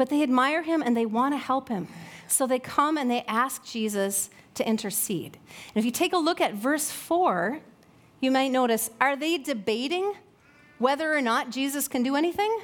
But 0.00 0.08
they 0.08 0.22
admire 0.22 0.62
him 0.62 0.80
and 0.80 0.96
they 0.96 1.04
want 1.04 1.34
to 1.34 1.36
help 1.36 1.68
him. 1.68 1.86
So 2.26 2.46
they 2.46 2.58
come 2.58 2.96
and 2.96 3.10
they 3.10 3.20
ask 3.28 3.62
Jesus 3.66 4.30
to 4.54 4.66
intercede. 4.66 5.36
And 5.74 5.76
if 5.76 5.84
you 5.84 5.90
take 5.90 6.14
a 6.14 6.16
look 6.16 6.40
at 6.40 6.54
verse 6.54 6.90
4, 6.90 7.60
you 8.18 8.30
might 8.30 8.50
notice 8.50 8.88
are 8.98 9.14
they 9.14 9.36
debating 9.36 10.14
whether 10.78 11.14
or 11.14 11.20
not 11.20 11.50
Jesus 11.50 11.86
can 11.86 12.02
do 12.02 12.16
anything? 12.16 12.60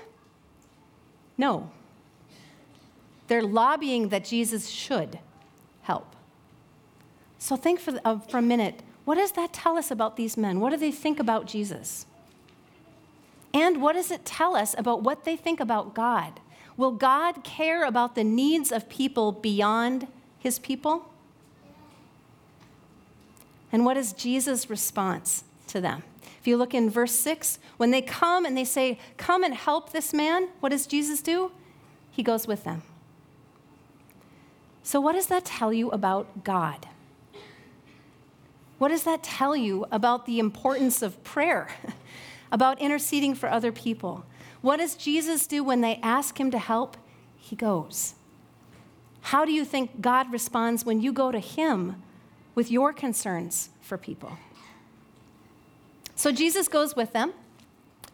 No. 1.37 1.71
They're 3.27 3.43
lobbying 3.43 4.09
that 4.09 4.25
Jesus 4.25 4.71
should 4.71 5.19
help. 5.83 6.17
So 7.39 7.55
think 7.55 7.81
for, 7.81 8.01
uh, 8.03 8.19
for 8.19 8.39
a 8.39 8.43
minute 8.43 8.83
what 9.05 9.17
does 9.17 9.33
that 9.33 9.53
tell 9.53 9.77
us 9.77 9.91
about 9.91 10.17
these 10.17 10.39
men? 10.39 10.59
What 10.59 10.71
do 10.71 10.79
they 10.79 10.91
think 10.91 11.21
about 11.21 11.47
Jesus? 11.47 12.07
And 13.53 13.83
what 13.83 13.93
does 13.93 14.11
it 14.11 14.25
tell 14.25 14.57
us 14.57 14.75
about 14.79 15.03
what 15.03 15.25
they 15.25 15.37
think 15.37 15.61
about 15.61 15.95
God? 15.95 16.41
Will 16.77 16.93
God 16.93 17.43
care 17.43 17.85
about 17.85 18.15
the 18.15 18.25
needs 18.25 18.71
of 18.71 18.89
people 18.89 19.33
beyond 19.33 20.09
his 20.39 20.59
people? 20.59 21.11
And 23.73 23.85
what 23.85 23.97
is 23.97 24.13
Jesus' 24.13 24.69
response 24.69 25.45
to 25.69 25.81
them? 25.81 26.03
If 26.41 26.47
you 26.47 26.57
look 26.57 26.75
in 26.75 26.89
verse 26.89 27.13
6, 27.13 27.59
when 27.77 27.91
they 27.91 28.03
come 28.03 28.45
and 28.45 28.57
they 28.57 28.65
say, 28.65 28.99
Come 29.17 29.43
and 29.43 29.55
help 29.55 29.93
this 29.93 30.15
man, 30.15 30.49
what 30.61 30.69
does 30.69 30.87
Jesus 30.87 31.21
do? 31.21 31.51
He 32.11 32.23
goes 32.23 32.47
with 32.47 32.65
them. 32.65 32.83
So, 34.83 35.01
what 35.01 35.13
does 35.15 35.27
that 35.27 35.45
tell 35.45 35.73
you 35.73 35.91
about 35.91 36.45
God? 36.45 36.87
What 38.79 38.89
does 38.89 39.03
that 39.03 39.23
tell 39.23 39.57
you 39.57 39.87
about 39.91 40.27
the 40.27 40.39
importance 40.39 41.03
of 41.03 41.23
prayer, 41.25 41.69
about 42.53 42.81
interceding 42.81 43.35
for 43.35 43.51
other 43.51 43.73
people? 43.73 44.25
What 44.67 44.79
does 44.79 44.97
Jesus 44.97 45.47
do 45.47 45.63
when 45.63 45.81
they 45.81 46.01
ask 46.03 46.41
him 46.41 46.51
to 46.51 46.59
help? 46.59 46.97
He 47.37 47.55
goes. 47.55 48.17
How 49.21 49.45
do 49.45 49.53
you 49.53 49.65
think 49.65 50.01
God 50.01 50.33
responds 50.33 50.85
when 50.85 51.01
you 51.01 51.13
go 51.13 51.31
to 51.31 51.39
him 51.39 52.03
with 52.57 52.69
your 52.69 52.93
concerns 52.93 53.71
for 53.81 53.97
people? 53.97 54.39
So 56.17 56.33
Jesus 56.33 56.67
goes 56.67 56.97
with 56.97 57.13
them. 57.13 57.33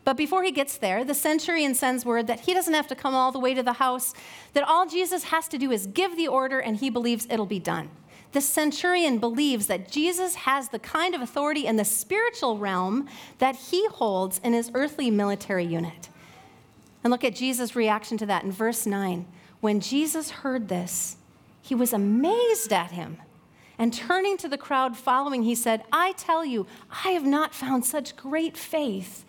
But 0.04 0.18
before 0.18 0.44
he 0.44 0.50
gets 0.50 0.76
there, 0.76 1.04
the 1.06 1.14
centurion 1.14 1.74
sends 1.74 2.04
word 2.04 2.26
that 2.26 2.40
he 2.40 2.52
doesn't 2.52 2.74
have 2.74 2.88
to 2.88 2.94
come 2.94 3.14
all 3.14 3.32
the 3.32 3.38
way 3.38 3.54
to 3.54 3.62
the 3.62 3.72
house, 3.72 4.12
that 4.52 4.62
all 4.62 4.84
Jesus 4.84 5.24
has 5.24 5.48
to 5.48 5.56
do 5.56 5.70
is 5.70 5.86
give 5.86 6.18
the 6.18 6.28
order 6.28 6.58
and 6.58 6.76
he 6.76 6.90
believes 6.90 7.26
it'll 7.30 7.46
be 7.46 7.60
done 7.60 7.88
the 8.32 8.40
centurion 8.40 9.18
believes 9.18 9.66
that 9.66 9.90
Jesus 9.90 10.34
has 10.34 10.70
the 10.70 10.78
kind 10.78 11.14
of 11.14 11.20
authority 11.20 11.66
in 11.66 11.76
the 11.76 11.84
spiritual 11.84 12.56
realm 12.56 13.06
that 13.38 13.54
he 13.54 13.86
holds 13.88 14.38
in 14.38 14.54
his 14.54 14.70
earthly 14.74 15.10
military 15.10 15.66
unit. 15.66 16.08
And 17.02 17.10
look 17.10 17.24
at 17.24 17.34
Jesus' 17.34 17.74
reaction 17.74 18.16
to 18.18 18.26
that 18.26 18.44
in 18.44 18.52
verse 18.52 18.86
9. 18.86 19.26
When 19.60 19.80
Jesus 19.80 20.30
heard 20.30 20.68
this, 20.68 21.16
he 21.60 21.74
was 21.74 21.92
amazed 21.92 22.72
at 22.72 22.92
him. 22.92 23.18
And 23.78 23.92
turning 23.92 24.36
to 24.38 24.48
the 24.48 24.58
crowd 24.58 24.96
following, 24.96 25.42
he 25.42 25.54
said, 25.54 25.82
I 25.92 26.12
tell 26.12 26.44
you, 26.44 26.66
I 27.04 27.10
have 27.10 27.24
not 27.24 27.54
found 27.54 27.84
such 27.84 28.16
great 28.16 28.56
faith, 28.56 29.24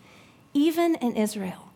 even 0.52 0.94
in 0.96 1.16
Israel. 1.16 1.72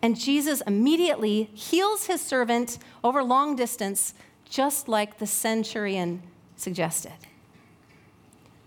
And 0.00 0.18
Jesus 0.18 0.60
immediately 0.66 1.50
heals 1.54 2.06
his 2.06 2.20
servant 2.20 2.78
over 3.02 3.24
long 3.24 3.56
distance, 3.56 4.14
just 4.48 4.86
like 4.86 5.18
the 5.18 5.26
centurion 5.26 6.22
suggested. 6.56 7.16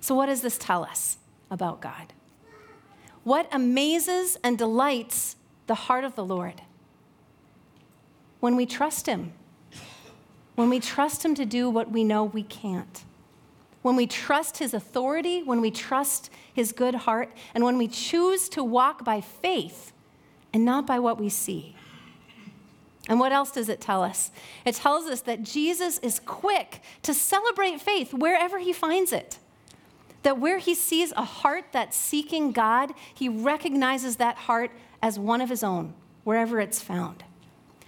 So, 0.02 0.16
what 0.16 0.26
does 0.26 0.42
this 0.42 0.58
tell 0.58 0.84
us 0.84 1.18
about 1.50 1.80
God? 1.80 2.12
What 3.24 3.48
amazes 3.52 4.38
and 4.44 4.58
delights 4.58 5.37
the 5.68 5.76
heart 5.76 6.04
of 6.04 6.16
the 6.16 6.26
Lord? 6.26 6.62
When 8.40 8.56
we 8.56 8.66
trust 8.66 9.06
Him, 9.06 9.34
when 10.56 10.70
we 10.70 10.80
trust 10.80 11.24
Him 11.24 11.36
to 11.36 11.46
do 11.46 11.70
what 11.70 11.92
we 11.92 12.04
know 12.04 12.24
we 12.24 12.44
can't, 12.44 13.04
when 13.82 13.96
we 13.96 14.08
trust 14.08 14.58
His 14.58 14.74
authority, 14.74 15.44
when 15.44 15.62
we 15.62 15.72
trust 15.72 16.30
His 16.54 16.72
good 16.72 16.96
heart, 16.96 17.32
and 17.54 17.64
when 17.64 17.78
we 17.78 17.88
choose 17.88 18.50
to 18.50 18.64
walk 18.64 19.06
by 19.06 19.22
faith 19.22 19.94
and 20.54 20.66
not 20.66 20.88
by 20.88 21.00
what 21.00 21.20
we 21.20 21.30
see. 21.30 21.76
And 23.10 23.20
what 23.20 23.32
else 23.32 23.52
does 23.52 23.70
it 23.70 23.80
tell 23.80 24.04
us? 24.04 24.32
It 24.66 24.76
tells 24.76 25.06
us 25.06 25.22
that 25.22 25.44
Jesus 25.44 25.98
is 26.00 26.20
quick 26.20 26.82
to 27.04 27.14
celebrate 27.14 27.80
faith 27.80 28.14
wherever 28.14 28.60
he 28.60 28.74
finds 28.74 29.14
it. 29.14 29.38
That 30.24 30.40
where 30.40 30.58
he 30.58 30.76
sees 30.76 31.14
a 31.14 31.24
heart 31.24 31.66
that's 31.72 31.96
seeking 31.96 32.52
God, 32.52 32.92
he 33.14 33.30
recognizes 33.30 34.18
that 34.18 34.36
heart 34.36 34.72
as 35.02 35.20
one 35.20 35.42
of 35.42 35.50
his 35.50 35.64
own, 35.64 35.94
wherever 36.24 36.60
it's 36.60 36.82
found. 36.82 37.24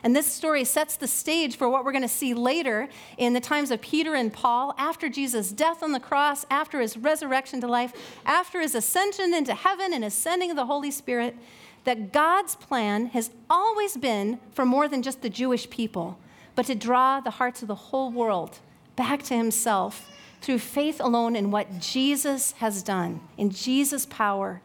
And 0.02 0.16
this 0.16 0.28
story 0.28 0.64
sets 0.64 0.96
the 0.96 1.08
stage 1.08 1.58
for 1.58 1.68
what 1.68 1.84
we're 1.84 1.92
going 1.92 2.04
to 2.04 2.08
see 2.08 2.34
later 2.34 2.88
in 3.18 3.34
the 3.34 3.42
times 3.42 3.70
of 3.70 3.82
Peter 3.82 4.16
and 4.16 4.32
Paul, 4.32 4.74
after 4.78 5.10
Jesus' 5.10 5.52
death 5.52 5.84
on 5.84 5.92
the 5.92 6.00
cross, 6.00 6.46
after 6.50 6.80
his 6.80 6.96
resurrection 6.96 7.60
to 7.62 7.68
life, 7.68 7.94
after 8.26 8.62
his 8.62 8.76
ascension 8.76 9.34
into 9.34 9.54
heaven 9.54 9.94
and 9.94 10.06
ascending 10.06 10.52
of 10.52 10.56
the 10.56 10.68
Holy 10.68 10.92
Spirit 10.92 11.36
that 11.84 12.14
God's 12.14 12.56
plan 12.56 13.08
has 13.08 13.32
always 13.50 13.98
been 13.98 14.40
for 14.52 14.66
more 14.66 14.88
than 14.88 15.02
just 15.02 15.22
the 15.22 15.30
Jewish 15.30 15.70
people, 15.70 16.18
but 16.56 16.66
to 16.68 16.76
draw 16.76 17.20
the 17.20 17.32
hearts 17.32 17.62
of 17.62 17.68
the 17.68 17.76
whole 17.76 18.12
world 18.12 18.60
back 18.96 19.24
to 19.24 19.36
Himself 19.36 20.10
through 20.42 20.60
faith 20.60 21.02
alone 21.02 21.36
in 21.36 21.52
what 21.52 21.80
Jesus 21.80 22.54
has 22.54 22.84
done, 22.84 23.22
in 23.38 23.50
Jesus' 23.50 24.06
power 24.06 24.62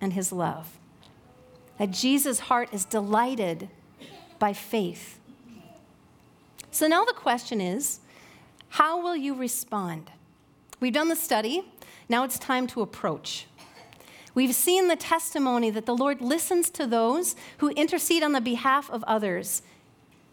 and 0.00 0.14
His 0.14 0.32
love. 0.32 0.77
That 1.78 1.90
Jesus' 1.90 2.40
heart 2.40 2.68
is 2.72 2.84
delighted 2.84 3.68
by 4.38 4.52
faith. 4.52 5.18
So 6.70 6.86
now 6.86 7.04
the 7.04 7.12
question 7.12 7.60
is 7.60 8.00
how 8.70 9.02
will 9.02 9.16
you 9.16 9.34
respond? 9.34 10.10
We've 10.80 10.92
done 10.92 11.08
the 11.08 11.16
study, 11.16 11.64
now 12.08 12.24
it's 12.24 12.38
time 12.38 12.66
to 12.68 12.82
approach. 12.82 13.46
We've 14.34 14.54
seen 14.54 14.86
the 14.86 14.96
testimony 14.96 15.70
that 15.70 15.86
the 15.86 15.96
Lord 15.96 16.20
listens 16.20 16.70
to 16.70 16.86
those 16.86 17.34
who 17.58 17.70
intercede 17.70 18.22
on 18.22 18.32
the 18.32 18.40
behalf 18.40 18.88
of 18.90 19.02
others. 19.04 19.62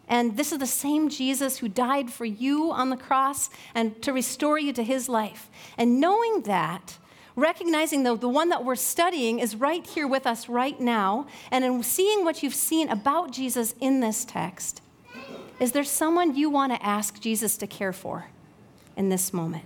And 0.08 0.36
this 0.36 0.52
is 0.52 0.58
the 0.58 0.66
same 0.66 1.08
Jesus 1.08 1.58
who 1.58 1.68
died 1.68 2.12
for 2.12 2.24
you 2.24 2.70
on 2.70 2.90
the 2.90 2.96
cross 2.96 3.50
and 3.74 4.00
to 4.02 4.12
restore 4.12 4.58
you 4.58 4.72
to 4.74 4.84
his 4.84 5.08
life. 5.08 5.50
And 5.76 5.98
knowing 6.00 6.42
that, 6.42 6.98
recognizing 7.36 8.02
though 8.02 8.16
the 8.16 8.28
one 8.28 8.48
that 8.48 8.64
we're 8.64 8.74
studying 8.74 9.38
is 9.38 9.54
right 9.54 9.86
here 9.86 10.08
with 10.08 10.26
us 10.26 10.48
right 10.48 10.80
now, 10.80 11.26
and 11.50 11.64
in 11.64 11.82
seeing 11.82 12.24
what 12.24 12.42
you've 12.42 12.54
seen 12.54 12.88
about 12.88 13.30
Jesus 13.30 13.74
in 13.80 14.00
this 14.00 14.24
text, 14.24 14.80
is 15.60 15.72
there 15.72 15.84
someone 15.84 16.34
you 16.34 16.50
want 16.50 16.72
to 16.72 16.84
ask 16.84 17.20
Jesus 17.20 17.56
to 17.58 17.66
care 17.66 17.92
for 17.92 18.28
in 18.96 19.10
this 19.10 19.32
moment? 19.32 19.64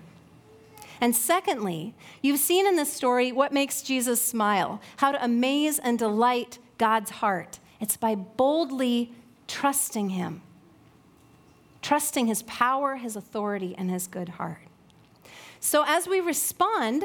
And 1.01 1.17
secondly, 1.17 1.95
you've 2.21 2.41
seen 2.41 2.67
in 2.67 2.77
this 2.77 2.93
story 2.93 3.33
what 3.33 3.53
makes 3.53 3.81
Jesus 3.83 4.21
smile, 4.21 4.81
how 4.99 5.13
to 5.13 5.25
amaze 5.25 5.79
and 5.79 5.99
delight 5.99 6.59
God's 6.77 7.11
heart. 7.11 7.59
It's 7.81 7.97
by 7.97 8.15
boldly 8.15 9.13
trusting 9.49 10.11
Him, 10.11 10.43
trusting 11.81 12.27
His 12.27 12.43
power, 12.43 12.97
His 12.97 13.17
authority, 13.17 13.75
and 13.79 13.91
His 13.91 14.07
good 14.07 14.29
heart. 14.31 14.61
So 15.59 15.85
as 15.87 16.07
we 16.07 16.21
respond 16.21 17.05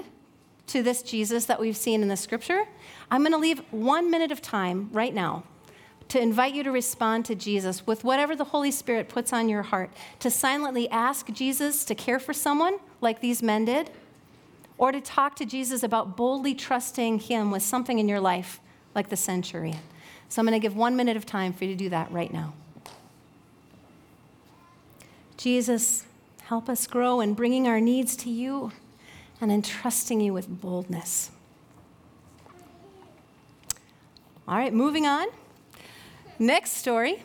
to 0.68 0.82
this 0.82 1.02
Jesus 1.02 1.46
that 1.46 1.60
we've 1.60 1.78
seen 1.78 2.02
in 2.02 2.08
the 2.08 2.18
scripture, 2.18 2.66
I'm 3.12 3.22
going 3.22 3.32
to 3.34 3.38
leave 3.38 3.60
one 3.72 4.10
minute 4.10 4.32
of 4.32 4.42
time 4.42 4.90
right 4.92 5.14
now 5.14 5.44
to 6.10 6.22
invite 6.22 6.54
you 6.54 6.64
to 6.64 6.72
respond 6.72 7.26
to 7.26 7.36
Jesus 7.36 7.88
with 7.88 8.04
whatever 8.04 8.36
the 8.36 8.44
Holy 8.44 8.72
Spirit 8.72 9.10
puts 9.10 9.34
on 9.34 9.50
your 9.50 9.64
heart, 9.64 9.90
to 10.20 10.30
silently 10.30 10.90
ask 10.90 11.32
Jesus 11.32 11.84
to 11.86 11.96
care 11.96 12.20
for 12.20 12.34
someone 12.34 12.78
like 13.02 13.22
these 13.22 13.42
men 13.42 13.66
did, 13.66 13.90
or 14.78 14.92
to 14.92 15.02
talk 15.02 15.36
to 15.38 15.46
Jesus 15.46 15.84
about 15.84 16.16
boldly 16.16 16.54
trusting 16.54 17.20
Him 17.20 17.50
with 17.50 17.64
something 17.64 17.98
in 17.98 18.08
your 18.08 18.20
life 18.20 18.60
like 18.94 19.10
the 19.10 19.18
centurion. 19.18 19.80
So 20.30 20.42
I'm 20.42 20.46
going 20.46 20.60
to 20.60 20.64
give 20.64 20.76
one 20.76 20.96
minute 20.96 21.18
of 21.18 21.26
time 21.26 21.54
for 21.54 21.66
you 21.66 21.72
to 21.72 21.78
do 21.78 21.90
that 21.90 22.12
right 22.12 22.32
now. 22.32 22.54
Jesus, 25.38 26.06
help 26.44 26.70
us 26.70 26.88
grow 26.88 27.22
in 27.22 27.34
bringing 27.34 27.68
our 27.68 27.80
needs 27.80 28.16
to 28.18 28.30
you 28.30 28.72
and 29.46 29.52
entrusting 29.52 30.22
you 30.22 30.34
with 30.34 30.50
boldness. 30.50 31.30
All 34.48 34.58
right, 34.58 34.74
moving 34.74 35.06
on. 35.06 35.28
Next 36.40 36.72
story. 36.72 37.22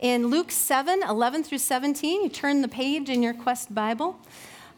In 0.00 0.26
Luke 0.26 0.50
7 0.50 1.04
11 1.04 1.44
through 1.44 1.58
17, 1.58 2.24
you 2.24 2.28
turn 2.28 2.60
the 2.60 2.66
page 2.66 3.08
in 3.08 3.22
your 3.22 3.34
Quest 3.34 3.72
Bible. 3.72 4.18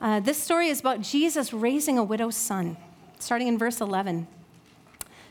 Uh, 0.03 0.21
this 0.21 0.37
story 0.37 0.69
is 0.69 0.81
about 0.81 1.01
Jesus 1.01 1.51
raising 1.51 1.97
a 1.97 2.05
widow's 2.05 2.37
son, 2.37 2.77
starting 3.19 3.49
in 3.49 3.57
verse 3.57 3.81
11. 3.81 4.27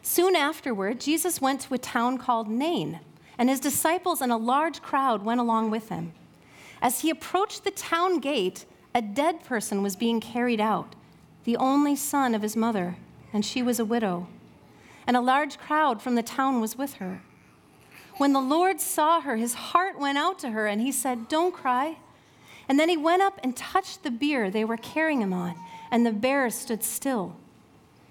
Soon 0.02 0.36
afterward, 0.36 1.00
Jesus 1.00 1.40
went 1.40 1.62
to 1.62 1.76
a 1.76 1.78
town 1.78 2.18
called 2.18 2.50
Nain, 2.50 3.02
and 3.38 3.50
his 3.50 3.60
disciples 3.60 4.20
and 4.20 4.32
a 4.32 4.38
large 4.38 4.82
crowd 4.82 5.24
went 5.24 5.40
along 5.40 5.70
with 5.70 5.90
him. 5.90 6.12
As 6.82 7.02
he 7.02 7.12
approached 7.12 7.64
the 7.64 7.70
town 7.70 8.18
gate, 8.18 8.66
a 8.96 9.02
dead 9.04 9.44
person 9.44 9.84
was 9.84 9.96
being 9.96 10.20
carried 10.20 10.60
out, 10.60 10.95
the 11.46 11.58
only 11.58 11.96
son 11.96 12.36
of 12.36 12.42
his 12.42 12.56
mother, 12.56 12.98
and 13.32 13.46
she 13.46 13.64
was 13.64 13.80
a 13.80 13.86
widow. 13.86 14.28
And 15.08 15.16
a 15.16 15.22
large 15.22 15.58
crowd 15.58 16.02
from 16.02 16.16
the 16.16 16.24
town 16.24 16.60
was 16.60 16.78
with 16.78 16.96
her. 16.96 17.22
When 18.18 18.34
the 18.34 18.42
Lord 18.42 18.82
saw 18.82 19.22
her, 19.22 19.36
his 19.36 19.54
heart 19.54 20.00
went 20.00 20.18
out 20.18 20.40
to 20.40 20.52
her, 20.52 20.68
and 20.68 20.82
he 20.82 20.92
said, 20.92 21.28
Don't 21.28 21.54
cry. 21.54 21.98
And 22.68 22.80
then 22.80 22.90
he 22.90 22.98
went 22.98 23.22
up 23.22 23.40
and 23.44 23.56
touched 23.56 24.04
the 24.04 24.12
bier 24.12 24.50
they 24.50 24.66
were 24.66 24.78
carrying 24.78 25.22
him 25.22 25.34
on, 25.34 25.56
and 25.92 26.06
the 26.06 26.12
bear 26.12 26.50
stood 26.50 26.84
still. 26.84 27.36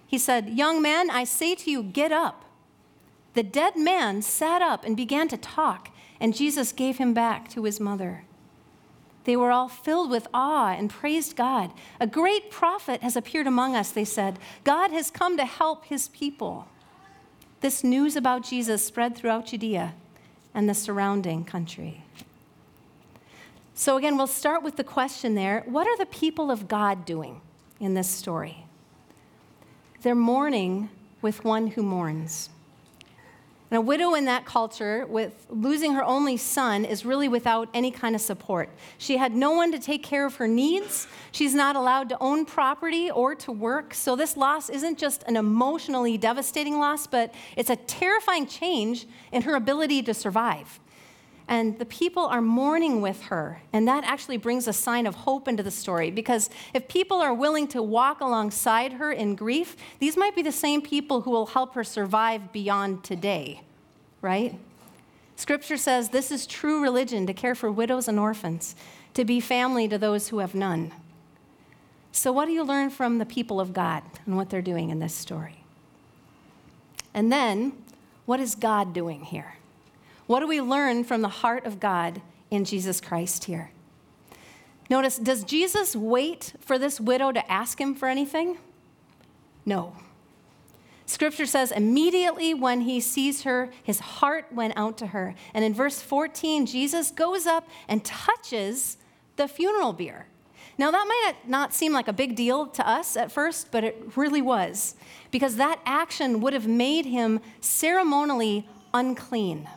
He 0.07 0.19
said, 0.19 0.51
Young 0.51 0.81
man, 0.81 1.11
I 1.11 1.25
say 1.25 1.55
to 1.57 1.71
you, 1.71 1.83
get 1.83 2.13
up. 2.13 2.45
the 3.35 3.43
dead 3.43 3.77
man 3.77 4.23
sat 4.23 4.63
up 4.63 4.85
and 4.85 4.97
began 4.97 5.27
to 5.29 5.37
talk, 5.37 5.91
and 6.21 6.37
Jesus 6.37 6.71
gave 6.73 6.99
him 6.99 7.13
back 7.13 7.49
to 7.51 7.65
his 7.65 7.81
mother. 7.81 8.25
They 9.25 9.37
were 9.37 9.51
all 9.51 9.69
filled 9.69 10.11
with 10.11 10.29
awe 10.35 10.73
and 10.73 10.91
praised 10.91 11.35
God. 11.35 11.73
A 11.99 12.07
great 12.07 12.51
prophet 12.51 13.03
has 13.03 13.17
appeared 13.17 13.47
among 13.47 13.75
us, 13.75 13.91
they 13.91 14.05
said. 14.05 14.39
God 14.65 14.91
has 14.91 15.11
come 15.11 15.37
to 15.37 15.47
help 15.47 15.87
his 15.87 16.09
people. 16.09 16.69
This 17.61 17.83
news 17.83 18.17
about 18.17 18.45
Jesus 18.45 18.85
spread 18.85 19.17
throughout 19.17 19.47
Judea 19.47 19.95
and 20.53 20.69
the 20.69 20.75
surrounding 20.75 21.45
country. 21.45 22.05
So, 23.75 23.97
again, 23.97 24.17
we'll 24.17 24.27
start 24.27 24.63
with 24.63 24.77
the 24.77 24.85
question 24.85 25.35
there 25.35 25.65
what 25.67 25.87
are 25.87 25.97
the 25.97 26.07
people 26.07 26.51
of 26.51 26.69
God 26.69 27.05
doing 27.05 27.41
in 27.81 27.95
this 27.95 28.09
story? 28.09 28.67
They're 30.03 30.15
mourning 30.15 30.91
with 31.23 31.45
one 31.45 31.69
who 31.69 31.83
mourns. 31.83 32.51
And 33.75 33.79
a 33.81 33.85
widow 33.85 34.15
in 34.15 34.27
that 34.27 34.45
culture, 34.45 35.05
with 35.07 35.49
losing 35.51 35.95
her 35.95 36.05
only 36.05 36.37
son, 36.37 36.85
is 36.85 37.05
really 37.05 37.27
without 37.27 37.69
any 37.75 37.91
kind 37.91 38.15
of 38.15 38.21
support. 38.21 38.69
She 38.99 39.17
had 39.17 39.35
no 39.35 39.51
one 39.51 39.73
to 39.73 39.81
take 39.81 40.05
care 40.05 40.25
of 40.25 40.37
her 40.37 40.47
needs. 40.47 41.09
She's 41.33 41.57
not 41.57 41.75
allowed 41.75 42.09
to 42.11 42.19
own 42.21 42.45
property 42.45 43.11
or 43.11 43.35
to 43.35 43.51
work. 43.51 43.93
So, 43.93 44.15
this 44.15 44.37
loss 44.37 44.69
isn't 44.69 44.97
just 44.97 45.25
an 45.25 45.37
emotionally 45.37 46.17
devastating 46.17 46.79
loss, 46.79 47.09
but 47.09 47.35
it's 47.57 47.69
a 47.69 47.75
terrifying 47.75 48.47
change 48.47 49.09
in 49.33 49.43
her 49.43 49.57
ability 49.57 50.05
to 50.05 50.15
survive. 50.15 50.79
And 51.47 51.79
the 51.79 51.85
people 51.85 52.25
are 52.25 52.41
mourning 52.41 53.03
with 53.03 53.23
her. 53.25 53.61
And 53.73 53.87
that 53.87 54.05
actually 54.05 54.39
brings 54.39 54.67
a 54.67 54.73
sign 54.73 55.07
of 55.07 55.15
hope 55.15 55.47
into 55.47 55.63
the 55.63 55.71
story 55.71 56.11
because 56.11 56.49
if 56.73 56.89
people 56.89 57.21
are 57.21 57.35
willing 57.35 57.69
to 57.69 57.83
walk 57.83 58.21
alongside 58.21 58.95
her 58.95 59.13
in 59.13 59.35
grief, 59.35 59.77
these 59.99 60.17
might 60.17 60.35
be 60.35 60.43
the 60.43 60.53
same 60.53 60.81
people 60.81 61.23
who 61.23 61.31
will 61.31 61.47
help 61.47 61.75
her 61.75 61.85
survive 61.85 62.51
beyond 62.53 63.05
today, 63.05 63.61
right? 64.23 64.59
Scripture 65.37 65.77
says 65.77 66.09
this 66.09 66.31
is 66.31 66.47
true 66.47 66.81
religion 66.81 67.27
to 67.27 67.35
care 67.35 67.55
for 67.55 67.71
widows 67.71 68.09
and 68.09 68.19
orphans, 68.19 68.75
to 69.13 69.25
be 69.25 69.41
family 69.41 69.87
to 69.89 69.99
those 69.99 70.29
who 70.29 70.39
have 70.39 70.55
none. 70.55 70.93
So, 72.13 72.31
what 72.33 72.47
do 72.47 72.53
you 72.53 72.63
learn 72.63 72.91
from 72.91 73.19
the 73.19 73.27
people 73.27 73.61
of 73.61 73.73
God 73.73 74.03
and 74.25 74.37
what 74.37 74.49
they're 74.49 74.63
doing 74.63 74.91
in 74.91 75.01
this 75.01 75.15
story? 75.15 75.65
And 77.13 77.31
then, 77.31 77.73
what 78.25 78.41
is 78.41 78.55
God 78.55 78.93
doing 78.93 79.25
here? 79.25 79.57
What 80.27 80.41
do 80.41 80.47
we 80.47 80.61
learn 80.61 81.05
from 81.05 81.23
the 81.23 81.29
heart 81.29 81.67
of 81.67 81.81
God 81.81 82.23
in 82.51 82.65
Jesus 82.65 83.01
Christ 83.01 83.45
here? 83.45 83.71
Notice, 84.89 85.19
does 85.19 85.45
Jesus 85.45 85.97
wait 85.97 86.55
for 86.61 86.79
this 86.79 87.01
widow 87.01 87.33
to 87.33 87.51
ask 87.51 87.81
him 87.81 87.95
for 87.95 88.09
anything? 88.09 88.59
No. 89.65 89.97
Scripture 91.07 91.47
says, 91.47 91.71
immediately 91.71 92.55
when 92.55 92.83
he 92.83 93.01
sees 93.01 93.43
her, 93.43 93.71
his 93.83 94.01
heart 94.01 94.47
went 94.53 94.75
out 94.77 94.97
to 94.99 95.09
her. 95.09 95.35
And 95.53 95.65
in 95.65 95.75
verse 95.75 96.01
14, 96.01 96.67
Jesus 96.67 97.11
goes 97.11 97.47
up 97.47 97.69
and 97.89 98.05
touches 98.05 98.97
the 99.37 99.49
funeral 99.49 99.93
bier. 99.93 100.27
Now, 100.77 100.91
that 100.91 101.05
might 101.07 101.49
not 101.49 101.73
seem 101.73 101.93
like 101.93 102.09
a 102.09 102.13
big 102.13 102.35
deal 102.35 102.67
to 102.67 102.89
us 102.89 103.17
at 103.17 103.31
first, 103.31 103.71
but 103.71 103.85
it 103.85 104.17
really 104.17 104.43
was, 104.43 104.97
because 105.31 105.57
that 105.57 105.81
action 105.85 106.41
would 106.41 106.53
have 106.53 106.67
made 106.67 107.07
him 107.07 107.41
ceremonially 107.61 108.67
unclean. 108.93 109.69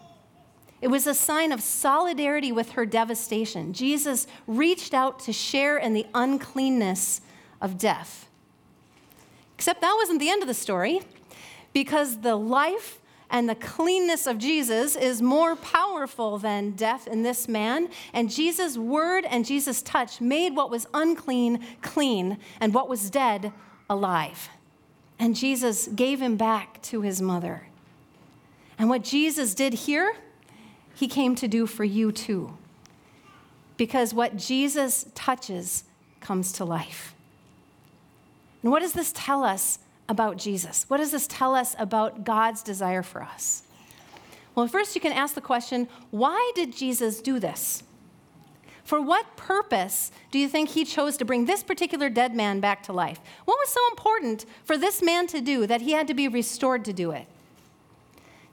It 0.81 0.89
was 0.89 1.07
a 1.07 1.13
sign 1.13 1.51
of 1.51 1.61
solidarity 1.61 2.51
with 2.51 2.71
her 2.71 2.85
devastation. 2.85 3.73
Jesus 3.73 4.27
reached 4.45 4.93
out 4.93 5.19
to 5.21 5.33
share 5.33 5.77
in 5.77 5.93
the 5.93 6.05
uncleanness 6.13 7.21
of 7.61 7.77
death. 7.77 8.29
Except 9.55 9.81
that 9.81 9.95
wasn't 9.97 10.19
the 10.19 10.29
end 10.29 10.43
of 10.43 10.47
the 10.47 10.53
story, 10.53 11.01
because 11.73 12.21
the 12.21 12.35
life 12.35 12.99
and 13.29 13.49
the 13.49 13.55
cleanness 13.55 14.27
of 14.27 14.37
Jesus 14.37 14.95
is 14.95 15.21
more 15.21 15.55
powerful 15.55 16.37
than 16.37 16.71
death 16.71 17.07
in 17.07 17.23
this 17.23 17.47
man. 17.47 17.89
And 18.13 18.31
Jesus' 18.31 18.77
word 18.77 19.25
and 19.25 19.45
Jesus' 19.45 19.81
touch 19.81 20.21
made 20.21 20.55
what 20.55 20.69
was 20.69 20.87
unclean 20.93 21.65
clean 21.81 22.37
and 22.61 22.73
what 22.73 22.87
was 22.87 23.09
dead 23.09 23.51
alive. 23.89 24.49
And 25.19 25.35
Jesus 25.35 25.87
gave 25.87 26.21
him 26.21 26.37
back 26.37 26.81
to 26.83 27.01
his 27.01 27.21
mother. 27.21 27.67
And 28.77 28.89
what 28.89 29.03
Jesus 29.03 29.53
did 29.53 29.73
here 29.73 30.15
he 30.97 31.07
came 31.07 31.35
to 31.35 31.47
do 31.47 31.67
for 31.67 31.83
you 31.83 32.11
too. 32.11 32.57
Because 33.77 34.15
what 34.15 34.35
Jesus 34.35 35.05
touches 35.13 35.83
comes 36.21 36.51
to 36.53 36.65
life. 36.65 37.13
And 38.63 38.71
what 38.71 38.79
does 38.79 38.93
this 38.93 39.11
tell 39.15 39.43
us 39.43 39.77
about 40.09 40.37
Jesus? 40.37 40.85
What 40.87 40.97
does 40.97 41.11
this 41.11 41.27
tell 41.27 41.53
us 41.53 41.75
about 41.77 42.23
God's 42.23 42.63
desire 42.63 43.03
for 43.03 43.21
us? 43.21 43.61
Well, 44.55 44.67
first 44.67 44.95
you 44.95 45.01
can 45.01 45.11
ask 45.11 45.35
the 45.35 45.41
question 45.41 45.87
why 46.09 46.51
did 46.55 46.75
Jesus 46.75 47.21
do 47.21 47.39
this? 47.39 47.83
For 48.83 48.99
what 48.99 49.37
purpose 49.37 50.11
do 50.31 50.39
you 50.39 50.47
think 50.47 50.69
he 50.69 50.83
chose 50.83 51.15
to 51.17 51.25
bring 51.25 51.45
this 51.45 51.61
particular 51.61 52.09
dead 52.09 52.33
man 52.33 52.59
back 52.59 52.81
to 52.83 52.93
life? 52.93 53.19
What 53.45 53.59
was 53.59 53.69
so 53.69 53.81
important 53.91 54.47
for 54.63 54.77
this 54.77 55.03
man 55.03 55.27
to 55.27 55.41
do 55.41 55.67
that 55.67 55.81
he 55.81 55.91
had 55.91 56.07
to 56.07 56.15
be 56.15 56.27
restored 56.27 56.83
to 56.85 56.93
do 56.93 57.11
it? 57.11 57.27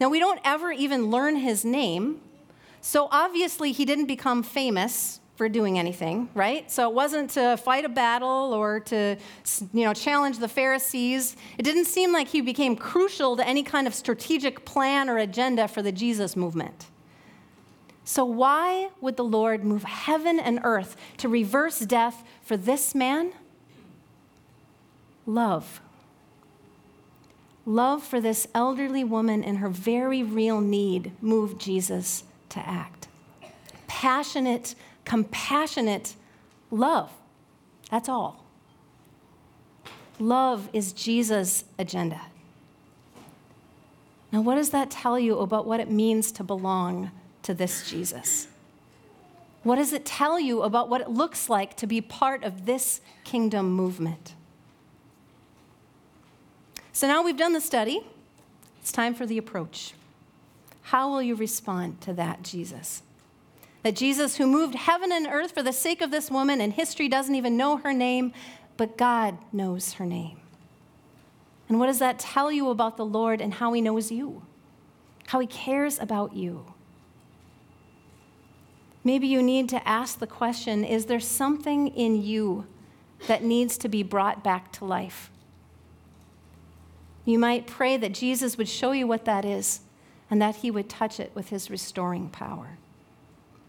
Now, 0.01 0.09
we 0.09 0.19
don't 0.19 0.41
ever 0.45 0.73
even 0.73 1.11
learn 1.11 1.37
his 1.37 1.65
name, 1.65 2.21
so 2.87 3.09
obviously, 3.11 3.73
he 3.73 3.87
didn't 3.87 4.09
become 4.09 4.43
famous 4.43 5.19
for 5.37 5.49
doing 5.49 5.79
anything, 5.79 6.29
right? 6.35 6.71
So 6.71 6.87
it 6.91 6.95
wasn't 6.95 7.31
to 7.31 7.57
fight 7.57 7.87
a 7.87 7.89
battle 7.89 8.53
or 8.53 8.81
to 8.81 9.17
you 9.73 9.85
know, 9.85 9.95
challenge 9.95 10.39
the 10.39 10.49
Pharisees. 10.49 11.35
It 11.57 11.63
didn't 11.63 11.87
seem 11.87 12.13
like 12.13 12.29
he 12.29 12.43
became 12.43 12.77
crucial 12.77 13.39
to 13.39 13.49
any 13.49 13.63
kind 13.63 13.87
of 13.87 13.95
strategic 13.95 14.67
plan 14.67 15.09
or 15.09 15.17
agenda 15.17 15.67
for 15.67 15.81
the 15.81 15.93
Jesus 15.93 16.37
movement. 16.37 16.89
So, 18.05 18.23
why 18.27 18.91
would 19.01 19.17
the 19.17 19.25
Lord 19.25 19.65
move 19.65 19.85
heaven 19.85 20.39
and 20.39 20.61
earth 20.63 20.95
to 21.17 21.29
reverse 21.31 21.79
death 21.79 22.23
for 22.43 22.59
this 22.59 22.95
man? 22.95 23.33
Love. 25.25 25.81
Love 27.65 28.05
for 28.05 28.21
this 28.21 28.47
elderly 28.55 29.05
woman 29.05 29.43
in 29.43 29.57
her 29.57 29.71
very 29.71 30.23
real 30.23 30.61
need 30.61 31.13
moved 31.23 31.59
Jesus 31.59 32.25
to 32.55 32.69
act. 32.69 33.09
Passionate, 33.87 34.75
compassionate 35.05 36.15
love. 36.71 37.11
That's 37.91 38.09
all. 38.09 38.45
Love 40.19 40.69
is 40.73 40.93
Jesus' 40.93 41.65
agenda. 41.79 42.21
Now, 44.33 44.41
what 44.41 44.57
does 44.57 44.71
that 44.71 44.91
tell 44.91 45.19
you 45.19 45.39
about 45.39 45.67
what 45.67 45.79
it 45.81 45.91
means 45.91 46.33
to 46.33 46.45
belong 46.45 47.11
to 47.43 47.55
this 47.55 47.89
Jesus? 47.89 48.49
What 49.63 49.77
does 49.77 49.93
it 49.93 50.05
tell 50.05 50.41
you 50.41 50.63
about 50.63 50.89
what 50.89 51.01
it 51.01 51.11
looks 51.11 51.49
like 51.49 51.77
to 51.77 51.87
be 51.87 52.01
part 52.01 52.45
of 52.45 52.67
this 52.67 53.01
kingdom 53.25 53.73
movement? 53.73 54.35
So 56.93 57.07
now 57.07 57.23
we've 57.23 57.37
done 57.37 57.53
the 57.53 57.61
study, 57.61 58.07
it's 58.81 58.93
time 58.93 59.15
for 59.15 59.27
the 59.27 59.39
approach. 59.39 59.95
How 60.85 61.09
will 61.09 61.23
you 61.23 61.35
respond 61.35 62.03
to 62.03 62.13
that, 62.13 62.43
Jesus? 62.43 63.03
That 63.83 63.97
Jesus, 63.97 64.37
who 64.37 64.47
moved 64.47 64.75
heaven 64.75 65.13
and 65.13 65.27
earth 65.27 65.53
for 65.53 65.63
the 65.63 65.73
sake 65.73 66.03
of 66.03 66.11
this 66.11 66.31
woman, 66.31 66.61
and 66.61 66.75
history 66.75 67.09
doesn't 67.09 67.35
even 67.35 67.57
know 67.57 67.79
her 67.79 67.95
name, 67.95 68.35
but 68.77 68.99
God 68.99 69.39
knows 69.51 69.95
her 69.95 70.05
name. 70.05 70.39
And 71.71 71.79
what 71.79 71.87
does 71.87 72.01
that 72.01 72.19
tell 72.19 72.53
you 72.53 72.69
about 72.69 72.99
the 72.99 73.07
Lord 73.07 73.41
and 73.41 73.55
how 73.55 73.73
he 73.73 73.81
knows 73.81 74.13
you? 74.13 74.43
How 75.29 75.41
he 75.41 75.47
cares 75.47 75.99
about 75.99 76.37
you? 76.37 76.67
Maybe 79.03 79.27
you 79.27 79.43
need 79.43 79.71
to 79.71 79.89
ask 79.89 80.19
the 80.19 80.27
question 80.27 80.85
is 80.85 81.07
there 81.07 81.19
something 81.19 81.89
in 81.89 82.23
you 82.23 82.67
that 83.27 83.43
needs 83.43 83.79
to 83.79 83.89
be 83.89 84.03
brought 84.03 84.45
back 84.45 84.71
to 84.73 84.85
life? 84.85 85.31
You 87.25 87.39
might 87.39 87.67
pray 87.67 87.97
that 87.97 88.13
Jesus 88.13 88.59
would 88.59 88.69
show 88.69 88.93
you 88.93 89.07
what 89.07 89.25
that 89.25 89.47
is 89.47 89.81
and 90.35 90.43
that 90.43 90.57
he 90.57 90.71
would 90.73 90.89
touch 90.89 91.21
it 91.21 91.31
with 91.37 91.51
his 91.51 91.71
restoring 91.71 92.29
power? 92.29 92.77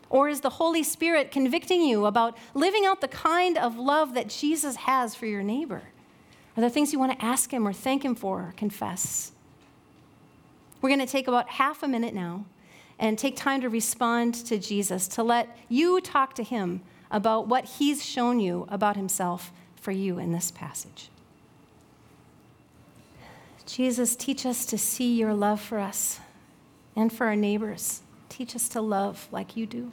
Or 0.09 0.27
is 0.27 0.41
the 0.41 0.49
Holy 0.49 0.81
Spirit 0.81 1.29
convicting 1.29 1.83
you 1.83 2.07
about 2.07 2.35
living 2.55 2.87
out 2.87 3.01
the 3.01 3.07
kind 3.07 3.55
of 3.55 3.77
love 3.77 4.15
that 4.15 4.29
Jesus 4.29 4.75
has 4.77 5.13
for 5.13 5.27
your 5.27 5.43
neighbor? 5.43 5.83
Are 6.57 6.61
there 6.61 6.69
things 6.71 6.91
you 6.91 6.97
want 6.97 7.11
to 7.11 7.23
ask 7.23 7.53
him 7.53 7.67
or 7.67 7.71
thank 7.71 8.03
him 8.03 8.15
for 8.15 8.39
or 8.39 8.53
confess? 8.57 9.31
We're 10.81 10.89
going 10.89 11.01
to 11.01 11.05
take 11.05 11.27
about 11.27 11.49
half 11.49 11.83
a 11.83 11.87
minute 11.87 12.15
now 12.15 12.45
and 12.97 13.15
take 13.15 13.35
time 13.35 13.61
to 13.61 13.69
respond 13.69 14.33
to 14.33 14.57
Jesus, 14.57 15.07
to 15.09 15.21
let 15.21 15.55
you 15.69 16.01
talk 16.01 16.33
to 16.33 16.43
him 16.43 16.81
about 17.11 17.47
what 17.47 17.65
he's 17.65 18.03
shown 18.03 18.39
you 18.39 18.65
about 18.69 18.95
himself 18.95 19.51
for 19.75 19.91
you 19.91 20.17
in 20.17 20.31
this 20.31 20.49
passage. 20.49 21.11
Jesus, 23.67 24.15
teach 24.15 24.47
us 24.47 24.65
to 24.65 24.79
see 24.79 25.13
your 25.13 25.35
love 25.35 25.61
for 25.61 25.77
us 25.77 26.21
and 26.95 27.11
for 27.11 27.27
our 27.27 27.35
neighbors. 27.35 28.01
Teach 28.29 28.55
us 28.55 28.67
to 28.69 28.81
love 28.81 29.27
like 29.31 29.55
you 29.55 29.65
do. 29.65 29.91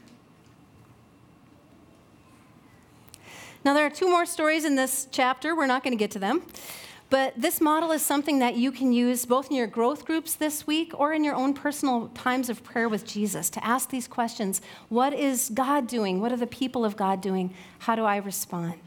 Now, 3.64 3.74
there 3.74 3.86
are 3.86 3.90
two 3.90 4.10
more 4.10 4.26
stories 4.26 4.64
in 4.64 4.74
this 4.74 5.06
chapter. 5.12 5.54
We're 5.54 5.66
not 5.66 5.84
going 5.84 5.92
to 5.92 5.98
get 5.98 6.10
to 6.12 6.18
them. 6.18 6.42
But 7.10 7.34
this 7.36 7.60
model 7.60 7.92
is 7.92 8.00
something 8.00 8.38
that 8.38 8.56
you 8.56 8.72
can 8.72 8.90
use 8.90 9.26
both 9.26 9.50
in 9.50 9.56
your 9.56 9.66
growth 9.66 10.06
groups 10.06 10.34
this 10.34 10.66
week 10.66 10.98
or 10.98 11.12
in 11.12 11.22
your 11.22 11.34
own 11.34 11.52
personal 11.52 12.08
times 12.14 12.48
of 12.48 12.64
prayer 12.64 12.88
with 12.88 13.04
Jesus 13.04 13.50
to 13.50 13.62
ask 13.62 13.90
these 13.90 14.08
questions 14.08 14.62
What 14.88 15.12
is 15.12 15.50
God 15.52 15.86
doing? 15.86 16.22
What 16.22 16.32
are 16.32 16.38
the 16.38 16.46
people 16.46 16.86
of 16.86 16.96
God 16.96 17.20
doing? 17.20 17.52
How 17.80 17.94
do 17.96 18.04
I 18.04 18.16
respond? 18.16 18.80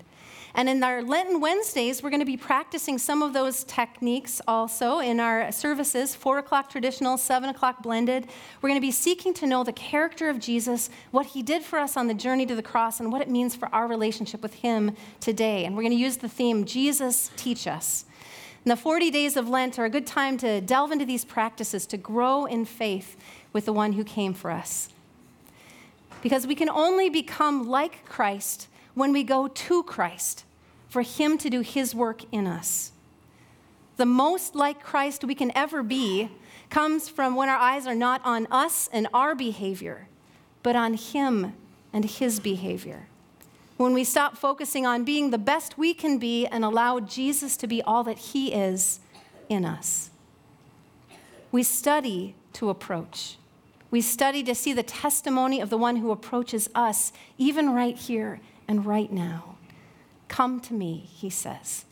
And 0.58 0.70
in 0.70 0.82
our 0.84 1.04
Lenten 1.04 1.42
Wednesdays, 1.42 2.02
we're 2.02 2.10
going 2.10 2.22
to 2.22 2.26
be 2.26 2.38
practicing 2.38 2.98
some 2.98 3.22
of 3.22 3.34
those 3.34 3.66
techniques 3.66 4.42
also 4.48 5.00
in 5.00 5.20
our 5.20 5.52
services 5.52 6.16
4 6.16 6.38
o'clock 6.38 6.70
traditional, 6.70 7.18
7 7.18 7.50
o'clock 7.50 7.84
blended. 7.84 8.30
We're 8.62 8.70
going 8.70 8.80
to 8.80 8.88
be 8.88 8.92
seeking 8.92 9.34
to 9.34 9.48
know 9.48 9.66
the 9.66 9.74
character 9.74 10.30
of 10.30 10.40
Jesus, 10.40 10.90
what 11.12 11.26
he 11.26 11.44
did 11.44 11.64
for 11.64 11.78
us 11.78 11.98
on 11.98 12.08
the 12.08 12.14
journey 12.14 12.46
to 12.46 12.56
the 12.56 12.64
cross, 12.64 13.02
and 13.02 13.12
what 13.12 13.22
it 13.22 13.30
means 13.30 13.54
for 13.54 13.68
our 13.76 13.86
relationship 13.86 14.42
with 14.42 14.54
him 14.54 14.96
today. 15.20 15.66
And 15.66 15.76
we're 15.76 15.84
going 15.84 15.92
to 15.92 15.98
use 15.98 16.18
the 16.18 16.30
theme 16.30 16.64
Jesus, 16.64 17.32
teach 17.36 17.68
us. 17.68 18.06
And 18.64 18.72
the 18.72 18.78
40 18.78 19.12
days 19.12 19.36
of 19.36 19.50
Lent 19.50 19.78
are 19.78 19.84
a 19.84 19.90
good 19.90 20.08
time 20.08 20.38
to 20.38 20.62
delve 20.62 20.94
into 20.94 21.06
these 21.06 21.26
practices, 21.26 21.86
to 21.88 21.98
grow 21.98 22.46
in 22.46 22.64
faith 22.64 23.18
with 23.52 23.66
the 23.66 23.74
one 23.74 23.92
who 23.92 24.06
came 24.06 24.34
for 24.34 24.52
us. 24.52 24.88
Because 26.22 26.48
we 26.48 26.56
can 26.56 26.70
only 26.70 27.10
become 27.10 27.68
like 27.68 28.06
Christ 28.06 28.70
when 28.94 29.12
we 29.12 29.24
go 29.24 29.50
to 29.50 29.84
Christ 29.84 30.45
for 30.96 31.02
Him 31.02 31.38
to 31.40 31.50
do 31.50 31.60
His 31.60 31.94
work 31.94 32.22
in 32.32 32.48
us. 32.48 32.94
The 33.98 34.06
most 34.06 34.56
like 34.56 34.82
Christ 34.82 35.26
we 35.26 35.36
can 35.36 35.52
ever 35.54 35.84
be 35.84 36.30
comes 36.70 37.10
from 37.10 37.36
when 37.36 37.50
our 37.50 37.58
eyes 37.58 37.86
are 37.86 37.94
not 37.94 38.22
on 38.24 38.48
us 38.50 38.90
and 38.94 39.06
our 39.14 39.36
behavior, 39.36 40.08
but 40.64 40.78
on 40.78 40.94
Him 40.94 41.54
and 41.92 42.06
His 42.06 42.40
behavior. 42.40 43.08
When 43.76 43.94
we 43.94 44.06
stop 44.06 44.38
focusing 44.38 44.86
on 44.86 45.04
being 45.04 45.32
the 45.32 45.38
best 45.38 45.78
we 45.78 45.94
can 45.94 46.18
be 46.18 46.48
and 46.48 46.64
allow 46.64 47.02
Jesus 47.02 47.58
to 47.58 47.68
be 47.68 47.82
all 47.82 48.06
that 48.06 48.18
He 48.18 48.54
is 48.54 49.02
in 49.50 49.66
us. 49.66 50.12
We 51.52 51.64
study 51.64 52.36
to 52.54 52.70
approach. 52.70 53.36
We 53.92 54.00
study 54.00 54.44
to 54.44 54.56
see 54.56 54.72
the 54.72 54.82
testimony 54.82 55.60
of 55.60 55.70
the 55.70 55.78
one 55.78 55.98
who 55.98 56.12
approaches 56.12 56.70
us, 56.74 57.12
even 57.38 57.72
right 57.72 57.98
here 57.98 58.40
and 58.66 58.86
right 58.86 59.12
now. 59.12 59.55
Come 60.28 60.60
to 60.62 60.74
me, 60.74 61.08
he 61.08 61.30
says. 61.30 61.86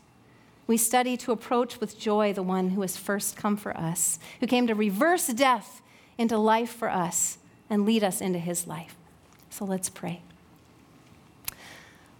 We 0.66 0.76
study 0.76 1.16
to 1.18 1.32
approach 1.32 1.80
with 1.80 1.98
joy 1.98 2.32
the 2.32 2.42
one 2.42 2.70
who 2.70 2.80
has 2.80 2.96
first 2.96 3.36
come 3.36 3.56
for 3.56 3.76
us, 3.76 4.18
who 4.40 4.46
came 4.46 4.66
to 4.66 4.74
reverse 4.74 5.26
death 5.28 5.82
into 6.16 6.38
life 6.38 6.70
for 6.70 6.88
us 6.88 7.38
and 7.68 7.84
lead 7.84 8.02
us 8.02 8.20
into 8.20 8.38
his 8.38 8.66
life. 8.66 8.96
So 9.50 9.64
let's 9.64 9.88
pray. 9.88 10.22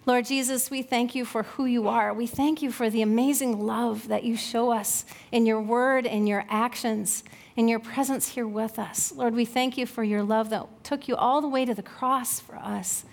Lord 0.06 0.26
Jesus, 0.26 0.70
we 0.70 0.82
thank 0.82 1.14
you 1.14 1.24
for 1.24 1.44
who 1.44 1.64
you 1.64 1.88
are. 1.88 2.12
We 2.12 2.26
thank 2.26 2.60
you 2.60 2.70
for 2.70 2.90
the 2.90 3.00
amazing 3.00 3.64
love 3.64 4.08
that 4.08 4.22
you 4.22 4.36
show 4.36 4.70
us 4.70 5.06
in 5.32 5.46
your 5.46 5.62
word 5.62 6.06
and 6.06 6.28
your 6.28 6.44
actions, 6.50 7.24
in 7.56 7.68
your 7.68 7.78
presence 7.78 8.28
here 8.28 8.46
with 8.46 8.78
us. 8.78 9.12
Lord, 9.12 9.34
we 9.34 9.46
thank 9.46 9.78
you 9.78 9.86
for 9.86 10.04
your 10.04 10.22
love 10.22 10.50
that 10.50 10.66
took 10.84 11.08
you 11.08 11.16
all 11.16 11.40
the 11.40 11.48
way 11.48 11.64
to 11.64 11.72
the 11.72 11.82
cross 11.82 12.38
for 12.38 12.56
us 12.56 13.06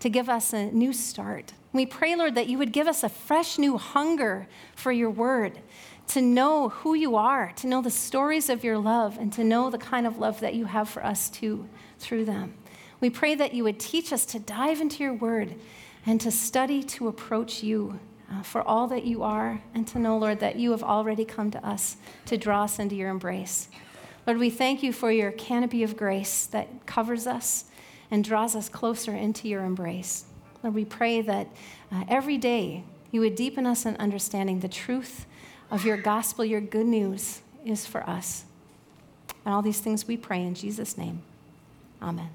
to 0.00 0.08
give 0.08 0.30
us 0.30 0.54
a 0.54 0.70
new 0.70 0.94
start. 0.94 1.52
We 1.72 1.86
pray, 1.86 2.16
Lord, 2.16 2.34
that 2.34 2.48
you 2.48 2.58
would 2.58 2.72
give 2.72 2.86
us 2.86 3.02
a 3.02 3.08
fresh 3.08 3.58
new 3.58 3.76
hunger 3.76 4.48
for 4.74 4.90
your 4.90 5.10
word, 5.10 5.60
to 6.08 6.22
know 6.22 6.70
who 6.70 6.94
you 6.94 7.16
are, 7.16 7.52
to 7.56 7.66
know 7.66 7.82
the 7.82 7.90
stories 7.90 8.48
of 8.48 8.64
your 8.64 8.78
love, 8.78 9.18
and 9.18 9.32
to 9.34 9.44
know 9.44 9.68
the 9.68 9.78
kind 9.78 10.06
of 10.06 10.18
love 10.18 10.40
that 10.40 10.54
you 10.54 10.64
have 10.64 10.88
for 10.88 11.04
us 11.04 11.28
too 11.28 11.68
through 11.98 12.24
them. 12.24 12.54
We 13.00 13.10
pray 13.10 13.34
that 13.34 13.52
you 13.52 13.64
would 13.64 13.78
teach 13.78 14.12
us 14.12 14.24
to 14.26 14.38
dive 14.38 14.80
into 14.80 15.04
your 15.04 15.12
word 15.12 15.54
and 16.06 16.20
to 16.22 16.30
study 16.30 16.82
to 16.82 17.08
approach 17.08 17.62
you 17.62 18.00
uh, 18.30 18.42
for 18.42 18.62
all 18.62 18.86
that 18.88 19.04
you 19.04 19.22
are, 19.22 19.62
and 19.74 19.86
to 19.88 19.98
know, 19.98 20.18
Lord, 20.18 20.40
that 20.40 20.56
you 20.56 20.70
have 20.72 20.82
already 20.82 21.24
come 21.24 21.50
to 21.50 21.66
us 21.66 21.96
to 22.26 22.36
draw 22.36 22.64
us 22.64 22.78
into 22.78 22.94
your 22.94 23.08
embrace. 23.08 23.68
Lord, 24.26 24.38
we 24.38 24.50
thank 24.50 24.82
you 24.82 24.92
for 24.92 25.10
your 25.10 25.30
canopy 25.32 25.82
of 25.82 25.96
grace 25.96 26.44
that 26.46 26.84
covers 26.84 27.26
us 27.26 27.64
and 28.10 28.22
draws 28.22 28.54
us 28.54 28.68
closer 28.68 29.14
into 29.14 29.48
your 29.48 29.64
embrace. 29.64 30.24
Lord, 30.62 30.74
we 30.74 30.84
pray 30.84 31.20
that 31.22 31.48
uh, 31.92 32.04
every 32.08 32.38
day 32.38 32.84
you 33.10 33.20
would 33.20 33.34
deepen 33.34 33.66
us 33.66 33.86
in 33.86 33.96
understanding 33.96 34.60
the 34.60 34.68
truth 34.68 35.26
of 35.70 35.84
your 35.84 35.96
gospel, 35.96 36.44
your 36.44 36.60
good 36.60 36.86
news 36.86 37.40
is 37.64 37.86
for 37.86 38.08
us. 38.08 38.44
And 39.44 39.54
all 39.54 39.62
these 39.62 39.80
things 39.80 40.06
we 40.06 40.16
pray 40.16 40.42
in 40.42 40.54
Jesus' 40.54 40.98
name. 40.98 41.22
Amen. 42.02 42.30